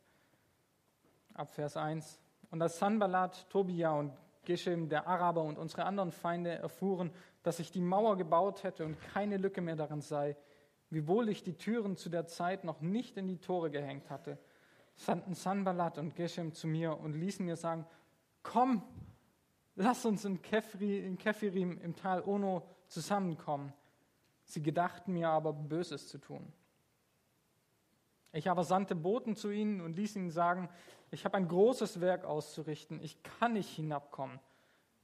[1.33, 2.21] ab Vers 1.
[2.49, 4.13] Und als Sanballat, Tobia und
[4.45, 7.11] Geshem, der Araber und unsere anderen Feinde erfuhren,
[7.43, 10.37] dass ich die Mauer gebaut hätte und keine Lücke mehr darin sei,
[10.89, 14.37] wiewohl ich die Türen zu der Zeit noch nicht in die Tore gehängt hatte,
[14.95, 17.85] sandten Sanballat und Geshem zu mir und ließen mir sagen,
[18.41, 18.83] komm,
[19.77, 23.71] lass uns in, Kefri, in Kefirim im Tal Ono zusammenkommen.
[24.43, 26.51] Sie gedachten mir aber Böses zu tun.
[28.33, 30.69] Ich aber sandte Boten zu ihnen und ließ ihnen sagen,
[31.11, 34.39] ich habe ein großes Werk auszurichten, ich kann nicht hinabkommen.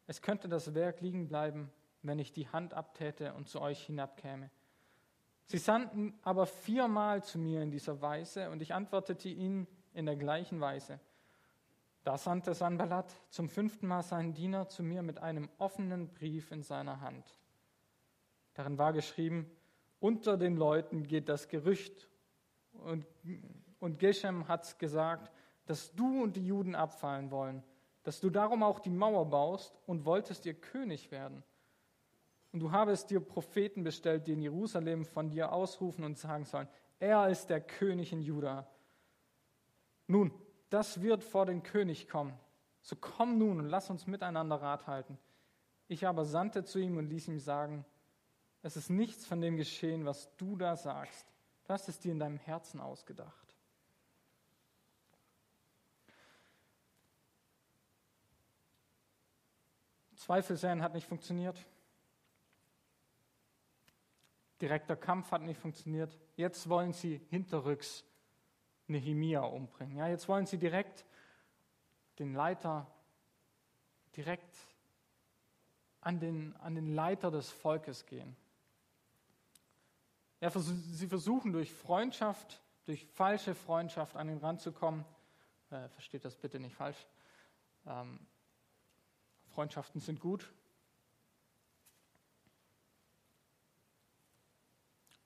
[0.08, 4.50] Es könnte das Werk liegen bleiben, wenn ich die Hand abtäte und zu euch hinabkäme.
[5.46, 10.16] Sie sandten aber viermal zu mir in dieser Weise, und ich antwortete ihnen in der
[10.16, 11.00] gleichen Weise.
[12.04, 16.62] Da sandte Sanballat zum fünften Mal seinen Diener zu mir mit einem offenen Brief in
[16.62, 17.40] seiner Hand.
[18.54, 19.50] Darin war geschrieben,
[20.00, 22.10] unter den Leuten geht das Gerücht,
[22.74, 23.06] und,
[23.80, 25.32] und Geshem hat gesagt,
[25.66, 27.64] dass du und die Juden abfallen wollen,
[28.04, 31.44] dass du darum auch die Mauer baust und wolltest ihr König werden.
[32.52, 36.68] Und du habest dir Propheten bestellt, die in Jerusalem von dir ausrufen und sagen sollen,
[37.00, 38.68] er ist der König in Juda.
[40.08, 40.32] Nun,
[40.74, 42.34] das wird vor den König kommen.
[42.82, 45.20] So komm nun und lass uns miteinander Rat halten.
[45.88, 47.86] Ich aber sandte zu ihm und ließ ihm sagen,
[48.64, 51.32] es ist nichts von dem geschehen, was du da sagst.
[51.66, 53.56] Du hast es dir in deinem Herzen ausgedacht.
[60.16, 61.64] Zweifel säen hat nicht funktioniert.
[64.60, 66.18] Direkter Kampf hat nicht funktioniert.
[66.36, 68.04] Jetzt wollen sie hinterrücks
[68.88, 69.98] Nehemia umbringen.
[69.98, 71.06] Ja, jetzt wollen sie direkt
[72.20, 72.88] den Leiter,
[74.16, 74.56] direkt
[76.02, 78.36] an den, an den Leiter des Volkes gehen.
[80.42, 85.06] Ja, sie versuchen durch Freundschaft, durch falsche Freundschaft an den Rand zu kommen.
[85.72, 87.08] Äh, versteht das bitte nicht falsch.
[87.86, 88.20] Ähm,
[89.48, 90.52] Freundschaften sind gut,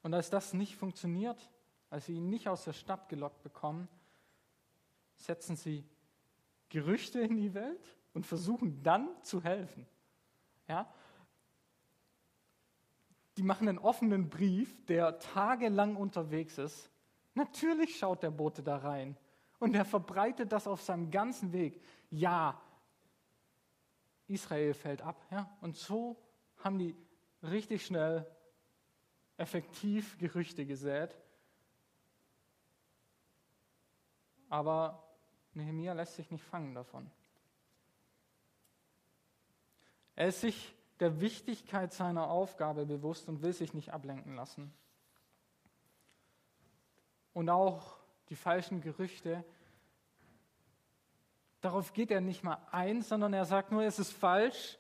[0.07, 1.37] Und als das nicht funktioniert,
[1.89, 3.87] als sie ihn nicht aus der Stadt gelockt bekommen,
[5.15, 5.83] setzen sie
[6.69, 9.87] Gerüchte in die Welt und versuchen dann zu helfen.
[10.67, 10.91] Ja?
[13.37, 16.89] Die machen einen offenen Brief, der tagelang unterwegs ist.
[17.35, 19.15] Natürlich schaut der Bote da rein
[19.59, 21.81] und er verbreitet das auf seinem ganzen Weg.
[22.09, 22.59] Ja,
[24.27, 25.25] Israel fällt ab.
[25.31, 25.49] Ja?
[25.61, 26.17] Und so
[26.57, 26.95] haben die
[27.43, 28.25] richtig schnell
[29.37, 31.15] effektiv Gerüchte gesät.
[34.49, 35.03] Aber
[35.53, 37.09] Nehemia lässt sich nicht fangen davon.
[40.15, 44.73] Er ist sich der Wichtigkeit seiner Aufgabe bewusst und will sich nicht ablenken lassen.
[47.33, 47.97] Und auch
[48.29, 49.43] die falschen Gerüchte,
[51.61, 54.79] darauf geht er nicht mal ein, sondern er sagt nur, es ist falsch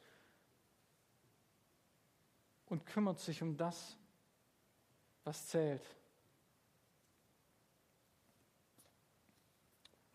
[2.65, 3.95] und kümmert sich um das,
[5.23, 5.96] was zählt.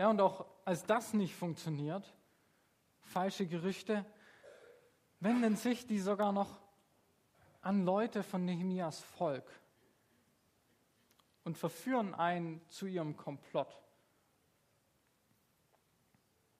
[0.02, 2.12] Ja, und auch als das nicht funktioniert,
[3.02, 4.04] falsche Gerüchte,
[5.20, 6.60] wenden sich die sogar noch
[7.60, 9.44] an Leute von Nehemias Volk
[11.44, 13.80] und verführen einen zu ihrem Komplott.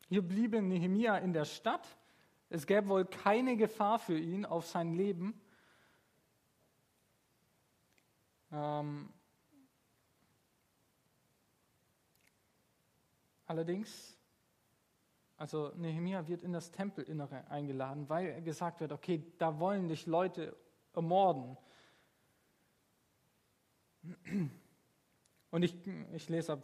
[0.08, 1.98] Hier bliebe Nehemia in der Stadt.
[2.48, 5.34] Es gäbe wohl keine Gefahr für ihn auf sein Leben.
[8.52, 9.12] Ähm,
[13.52, 14.16] allerdings,
[15.36, 20.56] also Nehemiah wird in das Tempelinnere eingeladen, weil gesagt wird, okay, da wollen dich Leute
[20.94, 21.58] ermorden.
[25.50, 25.76] Und ich,
[26.14, 26.62] ich lese ab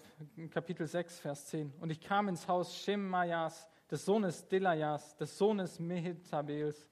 [0.51, 1.75] Kapitel 6, Vers 10.
[1.79, 6.89] Und ich kam ins Haus Shemajas, des Sohnes Delajas, des Sohnes Mehetabels,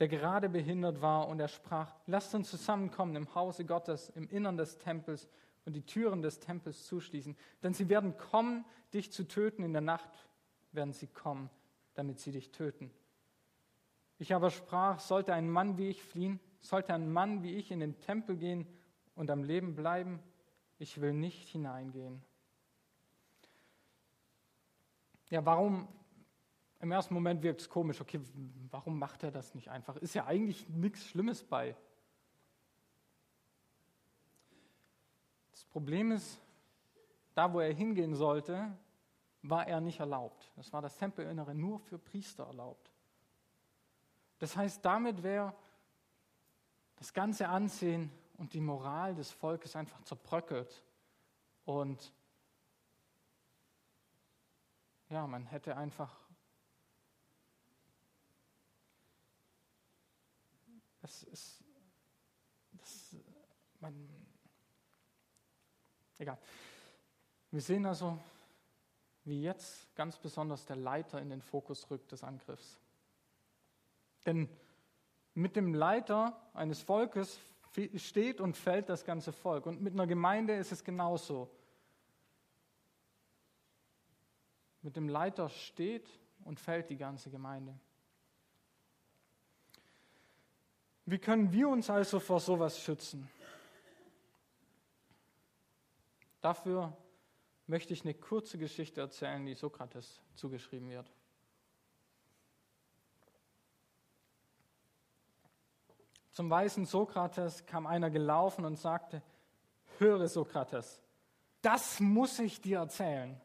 [0.00, 4.56] der gerade behindert war, und er sprach, lasst uns zusammenkommen im Hause Gottes, im Innern
[4.56, 5.28] des Tempels
[5.66, 7.36] und die Türen des Tempels zuschließen.
[7.62, 8.64] Denn sie werden kommen,
[8.94, 9.62] dich zu töten.
[9.62, 10.10] In der Nacht
[10.72, 11.50] werden sie kommen,
[11.94, 12.90] damit sie dich töten.
[14.18, 17.80] Ich aber sprach, sollte ein Mann wie ich fliehen, sollte ein Mann wie ich in
[17.80, 18.66] den Tempel gehen
[19.14, 20.20] und am Leben bleiben,
[20.78, 22.22] ich will nicht hineingehen.
[25.28, 25.88] Ja, warum?
[26.80, 28.00] Im ersten Moment wirkt es komisch.
[28.00, 28.20] Okay,
[28.70, 29.96] warum macht er das nicht einfach?
[29.96, 31.74] Ist ja eigentlich nichts Schlimmes bei.
[35.76, 36.40] Problem ist,
[37.34, 38.74] da wo er hingehen sollte,
[39.42, 40.50] war er nicht erlaubt.
[40.56, 42.90] Das war das Tempelinnere nur für Priester erlaubt.
[44.38, 45.54] Das heißt, damit wäre
[46.94, 50.82] das ganze Ansehen und die Moral des Volkes einfach zerbröckelt.
[51.66, 52.10] Und
[55.10, 56.18] ja, man hätte einfach
[61.02, 61.62] das ist
[62.72, 63.14] das,
[63.80, 64.26] man,
[66.18, 66.38] egal.
[67.50, 68.18] Wir sehen also,
[69.24, 72.78] wie jetzt ganz besonders der Leiter in den Fokus rückt des Angriffs.
[74.24, 74.48] Denn
[75.34, 77.38] mit dem Leiter eines Volkes
[77.96, 79.66] steht und fällt das ganze Volk.
[79.66, 81.50] Und mit einer Gemeinde ist es genauso.
[84.82, 86.08] Mit dem Leiter steht
[86.44, 87.78] und fällt die ganze Gemeinde.
[91.04, 93.28] Wie können wir uns also vor sowas schützen?
[96.46, 96.96] Dafür
[97.66, 101.12] möchte ich eine kurze Geschichte erzählen, die Sokrates zugeschrieben wird.
[106.30, 109.24] Zum weisen Sokrates kam einer gelaufen und sagte,
[109.98, 111.02] höre Sokrates,
[111.62, 113.40] das muss ich dir erzählen.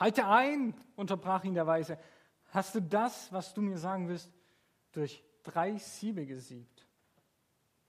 [0.00, 2.00] Halte ein, unterbrach ihn der Weise.
[2.50, 4.28] Hast du das, was du mir sagen willst,
[4.90, 6.84] durch drei Siebe gesiebt?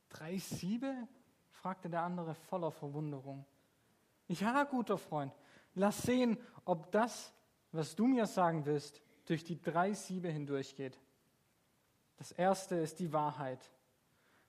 [0.09, 1.07] Drei Siebe?
[1.63, 3.45] Fragte der andere voller Verwunderung.
[4.27, 5.33] Ja, guter Freund,
[5.75, 7.33] lass sehen, ob das,
[7.71, 10.99] was du mir sagen willst, durch die drei Siebe hindurchgeht.
[12.17, 13.71] Das erste ist die Wahrheit.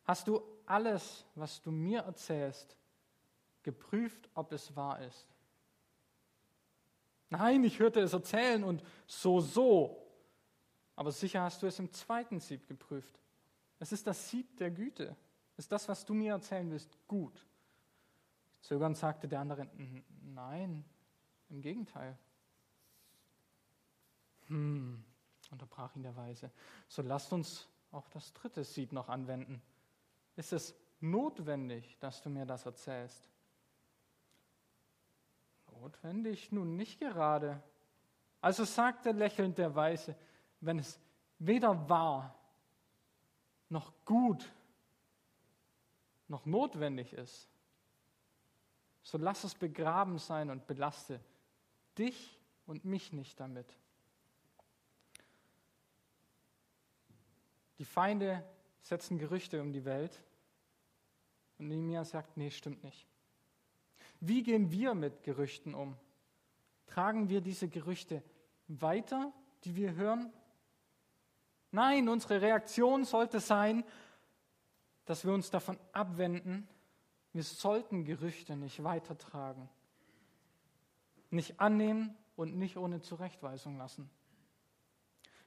[0.03, 2.77] Hast du alles, was du mir erzählst,
[3.63, 5.29] geprüft, ob es wahr ist?
[7.31, 10.05] Nein, ich hörte es erzählen und so, so.
[10.97, 13.21] Aber sicher hast du es im zweiten Sieb geprüft.
[13.79, 15.17] Es ist das Sieb der Güte.
[15.57, 17.47] Ist das, was du mir erzählen willst, gut?
[18.61, 19.69] Zögernd sagte der andere,
[20.23, 20.85] nein,
[21.51, 22.19] im Gegenteil.
[24.47, 25.05] Hm,
[25.51, 26.51] unterbrach ihn der Weise.
[26.89, 29.63] So lasst uns auch das dritte Sieb noch anwenden.
[30.37, 33.31] Ist es notwendig, dass du mir das erzählst?
[35.71, 36.51] Notwendig?
[36.51, 37.63] Nun nicht gerade.
[38.41, 40.17] Also sagte lächelnd der Weise,
[40.61, 40.99] wenn es
[41.39, 42.35] weder wahr
[43.69, 44.51] noch gut
[46.35, 47.49] noch notwendig ist,
[49.05, 51.21] so lass es begraben sein und belaste
[51.97, 53.67] dich und mich nicht damit.
[57.79, 58.45] Die Feinde
[58.83, 60.25] setzen Gerüchte um die Welt.
[61.59, 63.07] Und Nehemiah sagt, nee, stimmt nicht.
[64.19, 65.97] Wie gehen wir mit Gerüchten um?
[66.87, 68.25] Tragen wir diese Gerüchte
[68.67, 69.33] weiter,
[69.63, 70.33] die wir hören?
[71.71, 73.85] Nein, unsere Reaktion sollte sein,
[75.05, 76.69] dass wir uns davon abwenden.
[77.33, 79.69] Wir sollten Gerüchte nicht weitertragen,
[81.31, 84.11] nicht annehmen und nicht ohne Zurechtweisung lassen.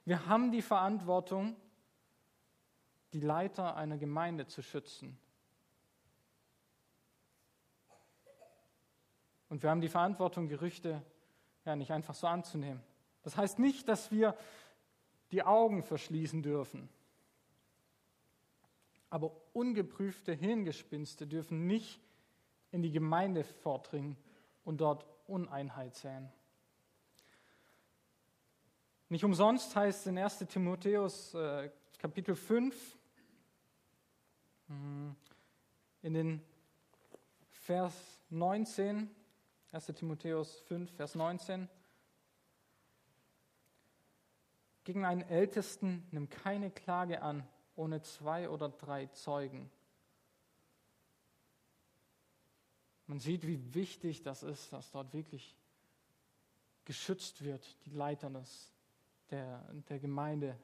[0.04, 1.56] Wir haben die Verantwortung,
[3.12, 5.18] die Leiter einer Gemeinde zu schützen.
[9.48, 11.02] Und wir haben die Verantwortung, Gerüchte
[11.64, 12.82] ja nicht einfach so anzunehmen.
[13.22, 14.36] Das heißt nicht, dass wir
[15.32, 16.88] die Augen verschließen dürfen.
[19.10, 22.00] Aber ungeprüfte Hirngespinste dürfen nicht
[22.70, 24.16] in die Gemeinde vordringen
[24.64, 26.30] und dort Uneinheit säen.
[29.08, 32.98] Nicht umsonst heißt in 1 Timotheus äh, Kapitel 5,
[34.68, 35.16] hm.
[36.02, 36.42] In den
[37.50, 37.94] Vers
[38.30, 39.10] 19,
[39.72, 41.68] 1 Timotheus 5, Vers 19.
[44.84, 47.46] Gegen einen Ältesten nimm keine Klage an,
[47.78, 49.70] ohne zwei oder drei Zeugen.
[53.06, 55.56] Man sieht, wie wichtig das ist, dass dort wirklich
[56.84, 58.72] geschützt wird, die Leiter des,
[59.30, 60.58] der, der Gemeinde.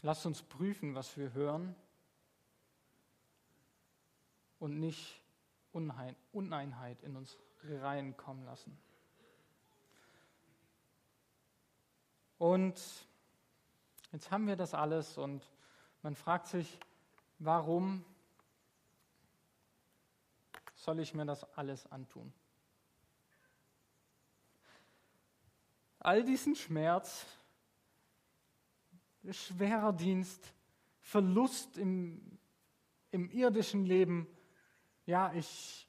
[0.00, 1.74] Lasst uns prüfen, was wir hören
[4.58, 5.20] und nicht
[5.72, 8.85] Uneinheit in uns reinkommen lassen.
[12.38, 12.80] Und
[14.12, 15.42] jetzt haben wir das alles und
[16.02, 16.78] man fragt sich,
[17.38, 18.04] warum
[20.74, 22.32] soll ich mir das alles antun?
[25.98, 27.26] All diesen Schmerz,
[29.30, 30.52] schwerer Dienst,
[31.00, 32.38] Verlust im,
[33.10, 34.26] im irdischen Leben.
[35.04, 35.88] Ja, ich,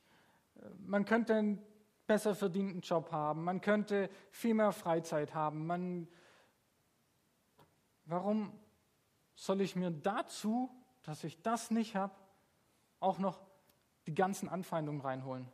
[0.79, 1.61] man könnte einen
[2.07, 5.67] besser verdienten Job haben, man könnte viel mehr Freizeit haben.
[5.67, 6.07] Man,
[8.07, 8.51] warum
[9.35, 10.69] soll ich mir dazu,
[11.03, 12.15] dass ich das nicht habe,
[12.99, 13.39] auch noch
[14.07, 15.47] die ganzen Anfeindungen reinholen?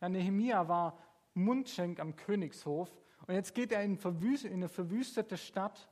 [0.00, 0.98] Ja, Nehemia war
[1.34, 2.90] Mundschenk am Königshof
[3.26, 5.88] und jetzt geht er in eine verwüstete Stadt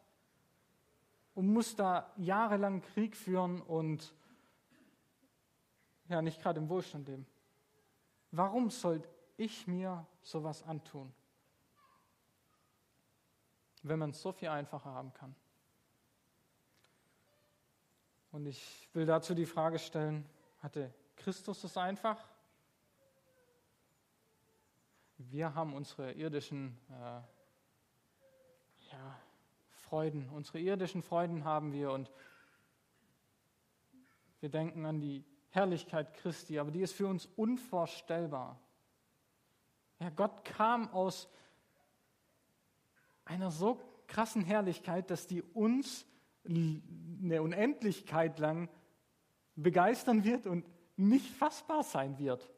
[1.35, 4.15] und muss da jahrelang Krieg führen und
[6.09, 7.27] ja, nicht gerade im Wohlstand leben.
[8.31, 9.03] Warum soll
[9.37, 11.13] ich mir sowas antun,
[13.83, 15.35] wenn man es so viel einfacher haben kann?
[18.33, 20.27] Und ich will dazu die Frage stellen,
[20.61, 22.23] hatte Christus es einfach?
[25.19, 26.93] Wir haben unsere irdischen äh,
[28.93, 29.21] ja,
[29.71, 32.11] Freuden, unsere irdischen Freuden haben wir und
[34.41, 38.61] wir denken an die Herrlichkeit Christi, aber die ist für uns unvorstellbar.
[39.99, 41.29] Ja, Gott kam aus
[43.25, 46.05] einer so krassen Herrlichkeit, dass die uns
[46.49, 48.69] eine Unendlichkeit lang
[49.57, 50.65] begeistern wird und
[50.97, 52.51] nicht fassbar sein wird.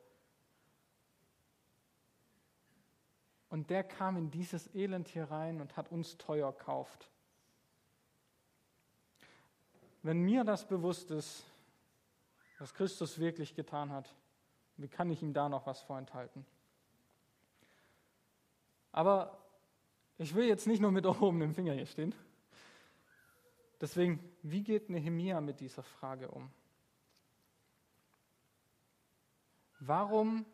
[3.49, 7.11] Und der kam in dieses Elend hier rein und hat uns teuer gekauft.
[10.03, 11.45] Wenn mir das bewusst ist,
[12.59, 14.15] was Christus wirklich getan hat,
[14.77, 16.45] wie kann ich ihm da noch was vorenthalten?
[18.93, 19.39] Aber
[20.19, 22.15] ich will jetzt nicht nur mit erhobenem Finger hier stehen.
[23.81, 26.51] Deswegen, wie geht Nehemia mit dieser Frage um?
[29.79, 30.45] Warum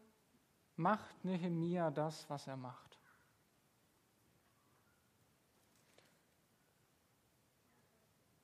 [0.76, 2.98] macht Nehemia das, was er macht?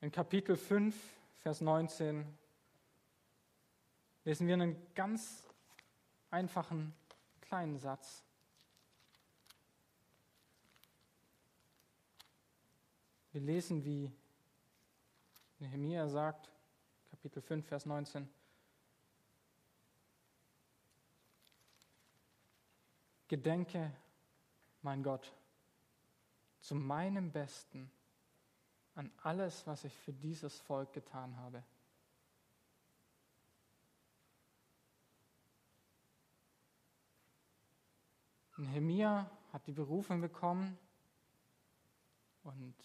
[0.01, 0.95] In Kapitel 5,
[1.43, 2.25] Vers 19
[4.23, 5.47] lesen wir einen ganz
[6.31, 6.93] einfachen
[7.41, 8.23] kleinen Satz.
[13.31, 14.11] Wir lesen, wie
[15.61, 16.49] Nehemiah sagt,
[17.11, 18.27] Kapitel 5, Vers 19,
[23.27, 23.91] Gedenke,
[24.81, 25.31] mein Gott,
[26.61, 27.91] zu meinem Besten
[28.95, 31.63] an alles, was ich für dieses Volk getan habe.
[38.57, 40.75] Nehemia hat die Berufung bekommen
[42.43, 42.75] und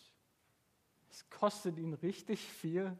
[1.16, 2.94] es kostet ihn richtig viel.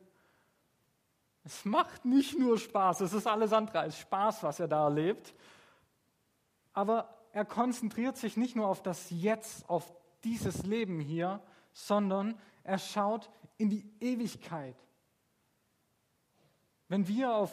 [1.44, 5.34] Es macht nicht nur Spaß, es ist alles andere als Spaß, was er da erlebt.
[6.72, 9.94] Aber er konzentriert sich nicht nur auf das Jetzt, auf
[10.24, 11.42] dieses Leben hier,
[11.74, 14.76] sondern er schaut in die Ewigkeit.
[16.88, 17.52] Wenn wir auf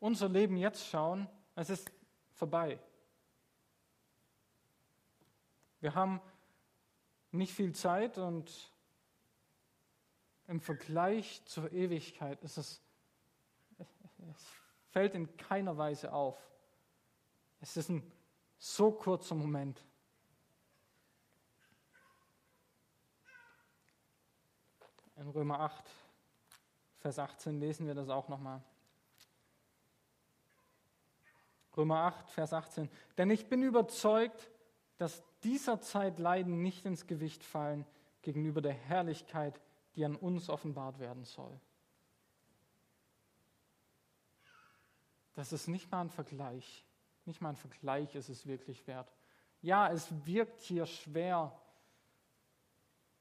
[0.00, 1.92] unser Leben jetzt schauen, es ist
[2.32, 2.80] vorbei.
[5.80, 6.18] Wir haben
[7.30, 8.72] nicht viel Zeit und
[10.48, 12.82] im Vergleich zur Ewigkeit ist es,
[13.78, 14.46] es
[14.90, 16.36] fällt in keiner Weise auf.
[17.60, 18.10] Es ist ein
[18.58, 19.84] so kurzer Moment.
[25.16, 25.84] In Römer 8,
[26.98, 28.62] Vers 18 lesen wir das auch nochmal.
[31.76, 32.88] Römer 8, Vers 18.
[33.18, 34.50] Denn ich bin überzeugt,
[34.96, 37.84] dass dieser Zeit Leiden nicht ins Gewicht fallen
[38.22, 39.60] gegenüber der Herrlichkeit,
[39.98, 41.60] die an uns offenbart werden soll.
[45.34, 46.86] Das ist nicht mal ein Vergleich.
[47.24, 49.12] Nicht mal ein Vergleich ist es wirklich wert.
[49.60, 51.52] Ja, es wirkt hier schwer,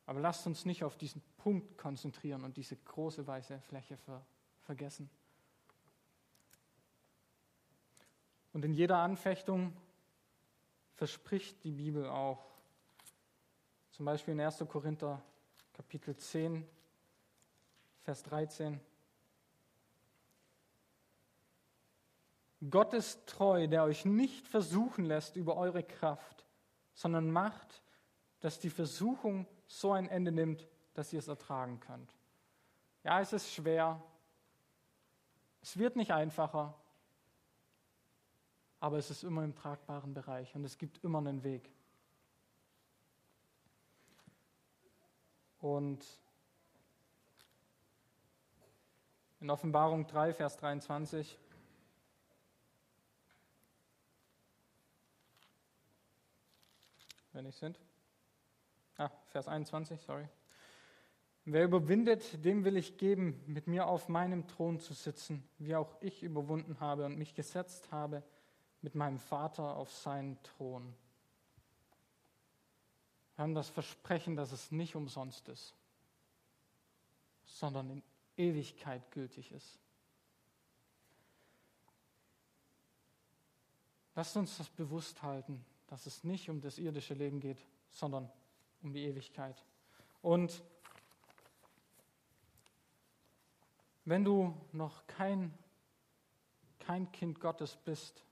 [0.05, 4.23] aber lasst uns nicht auf diesen Punkt konzentrieren und diese große weiße Fläche ver
[4.61, 5.09] vergessen.
[8.53, 9.75] Und in jeder Anfechtung
[10.93, 12.45] verspricht die Bibel auch,
[13.93, 14.63] zum Beispiel in 1.
[14.69, 15.23] Korinther
[15.78, 16.67] Kapitel 10,
[18.01, 18.82] Vers 13.
[22.67, 26.45] Gott ist treu, der euch nicht versuchen lässt über eure Kraft,
[26.95, 27.84] sondern macht,
[28.39, 32.11] dass die Versuchung so ein Ende nimmt, dass ihr es ertragen könnt.
[33.03, 34.01] Ja, es ist schwer.
[35.61, 36.73] Es wird nicht einfacher.
[38.80, 41.71] Aber es ist immer im tragbaren Bereich und es gibt immer einen Weg.
[45.60, 46.05] Und
[49.39, 51.38] in Offenbarung 3, Vers 23
[57.38, 57.80] wenn ich sind.
[58.97, 60.28] Ah, Vers 21, sorry.
[61.45, 65.95] Wer überwindet, dem will ich geben, mit mir auf meinem Thron zu sitzen, wie auch
[66.01, 68.24] ich überwunden habe und mich gesetzt habe
[68.82, 70.95] mit meinem Vater auf seinen Thron.
[73.38, 75.75] Wir haben das Versprechen, dass es nicht umsonst ist,
[77.45, 78.03] sondern in
[78.35, 79.77] Ewigkeit gültig ist.
[84.15, 88.27] Lasst uns das bewusst halten, dass es nicht um das irdische Leben geht, sondern
[88.81, 89.63] um die Ewigkeit.
[90.23, 90.63] Und
[94.03, 95.55] wenn du noch kein,
[96.79, 98.23] kein Kind Gottes bist,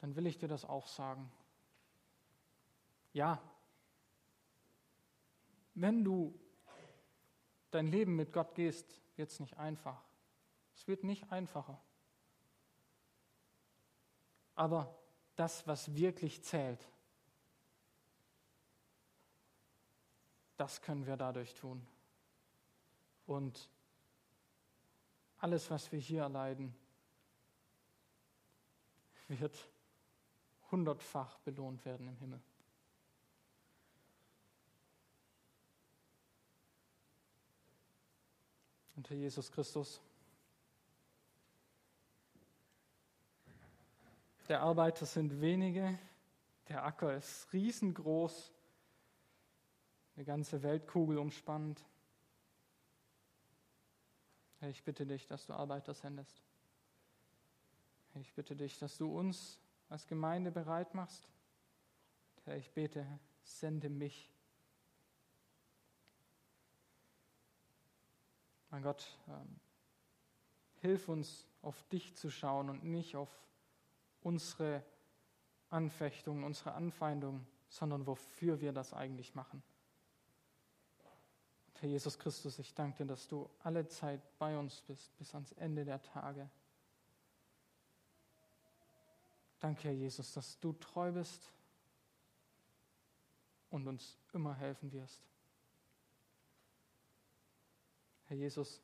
[0.00, 1.30] dann will ich dir das auch sagen.
[3.16, 3.42] Ja,
[5.72, 6.38] wenn du
[7.70, 10.04] dein Leben mit Gott gehst, wird es nicht einfach.
[10.74, 11.80] Es wird nicht einfacher.
[14.54, 14.94] Aber
[15.34, 16.86] das, was wirklich zählt,
[20.58, 21.86] das können wir dadurch tun.
[23.26, 23.70] Und
[25.38, 26.76] alles, was wir hier erleiden,
[29.28, 29.56] wird
[30.70, 32.42] hundertfach belohnt werden im Himmel.
[38.96, 40.00] Und Herr Jesus Christus,
[44.48, 45.98] der Arbeiter sind wenige,
[46.68, 48.52] der Acker ist riesengroß,
[50.16, 51.84] eine ganze Weltkugel umspannt.
[54.60, 56.42] Herr, ich bitte dich, dass du Arbeiter sendest.
[58.12, 61.28] Herr, ich bitte dich, dass du uns als Gemeinde bereit machst.
[62.46, 63.06] Herr, ich bete,
[63.44, 64.32] sende mich.
[68.70, 69.60] Mein Gott, ähm,
[70.80, 73.30] hilf uns, auf dich zu schauen und nicht auf
[74.20, 74.84] unsere
[75.68, 79.62] Anfechtungen, unsere Anfeindungen, sondern wofür wir das eigentlich machen.
[81.68, 85.34] Und Herr Jesus Christus, ich danke dir, dass du alle Zeit bei uns bist, bis
[85.34, 86.48] ans Ende der Tage.
[89.58, 91.50] Danke, Herr Jesus, dass du treu bist
[93.70, 95.22] und uns immer helfen wirst.
[98.26, 98.82] Herr Jesus,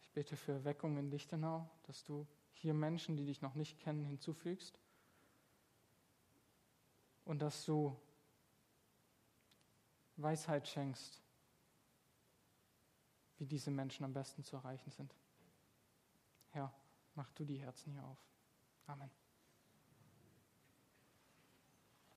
[0.00, 4.04] ich bete für Erweckung in Lichtenau, dass du hier Menschen, die dich noch nicht kennen,
[4.04, 4.78] hinzufügst
[7.24, 7.96] und dass du
[10.16, 11.20] Weisheit schenkst,
[13.38, 15.14] wie diese Menschen am besten zu erreichen sind.
[16.50, 16.72] Herr,
[17.14, 18.18] mach du die Herzen hier auf.
[18.86, 19.10] Amen.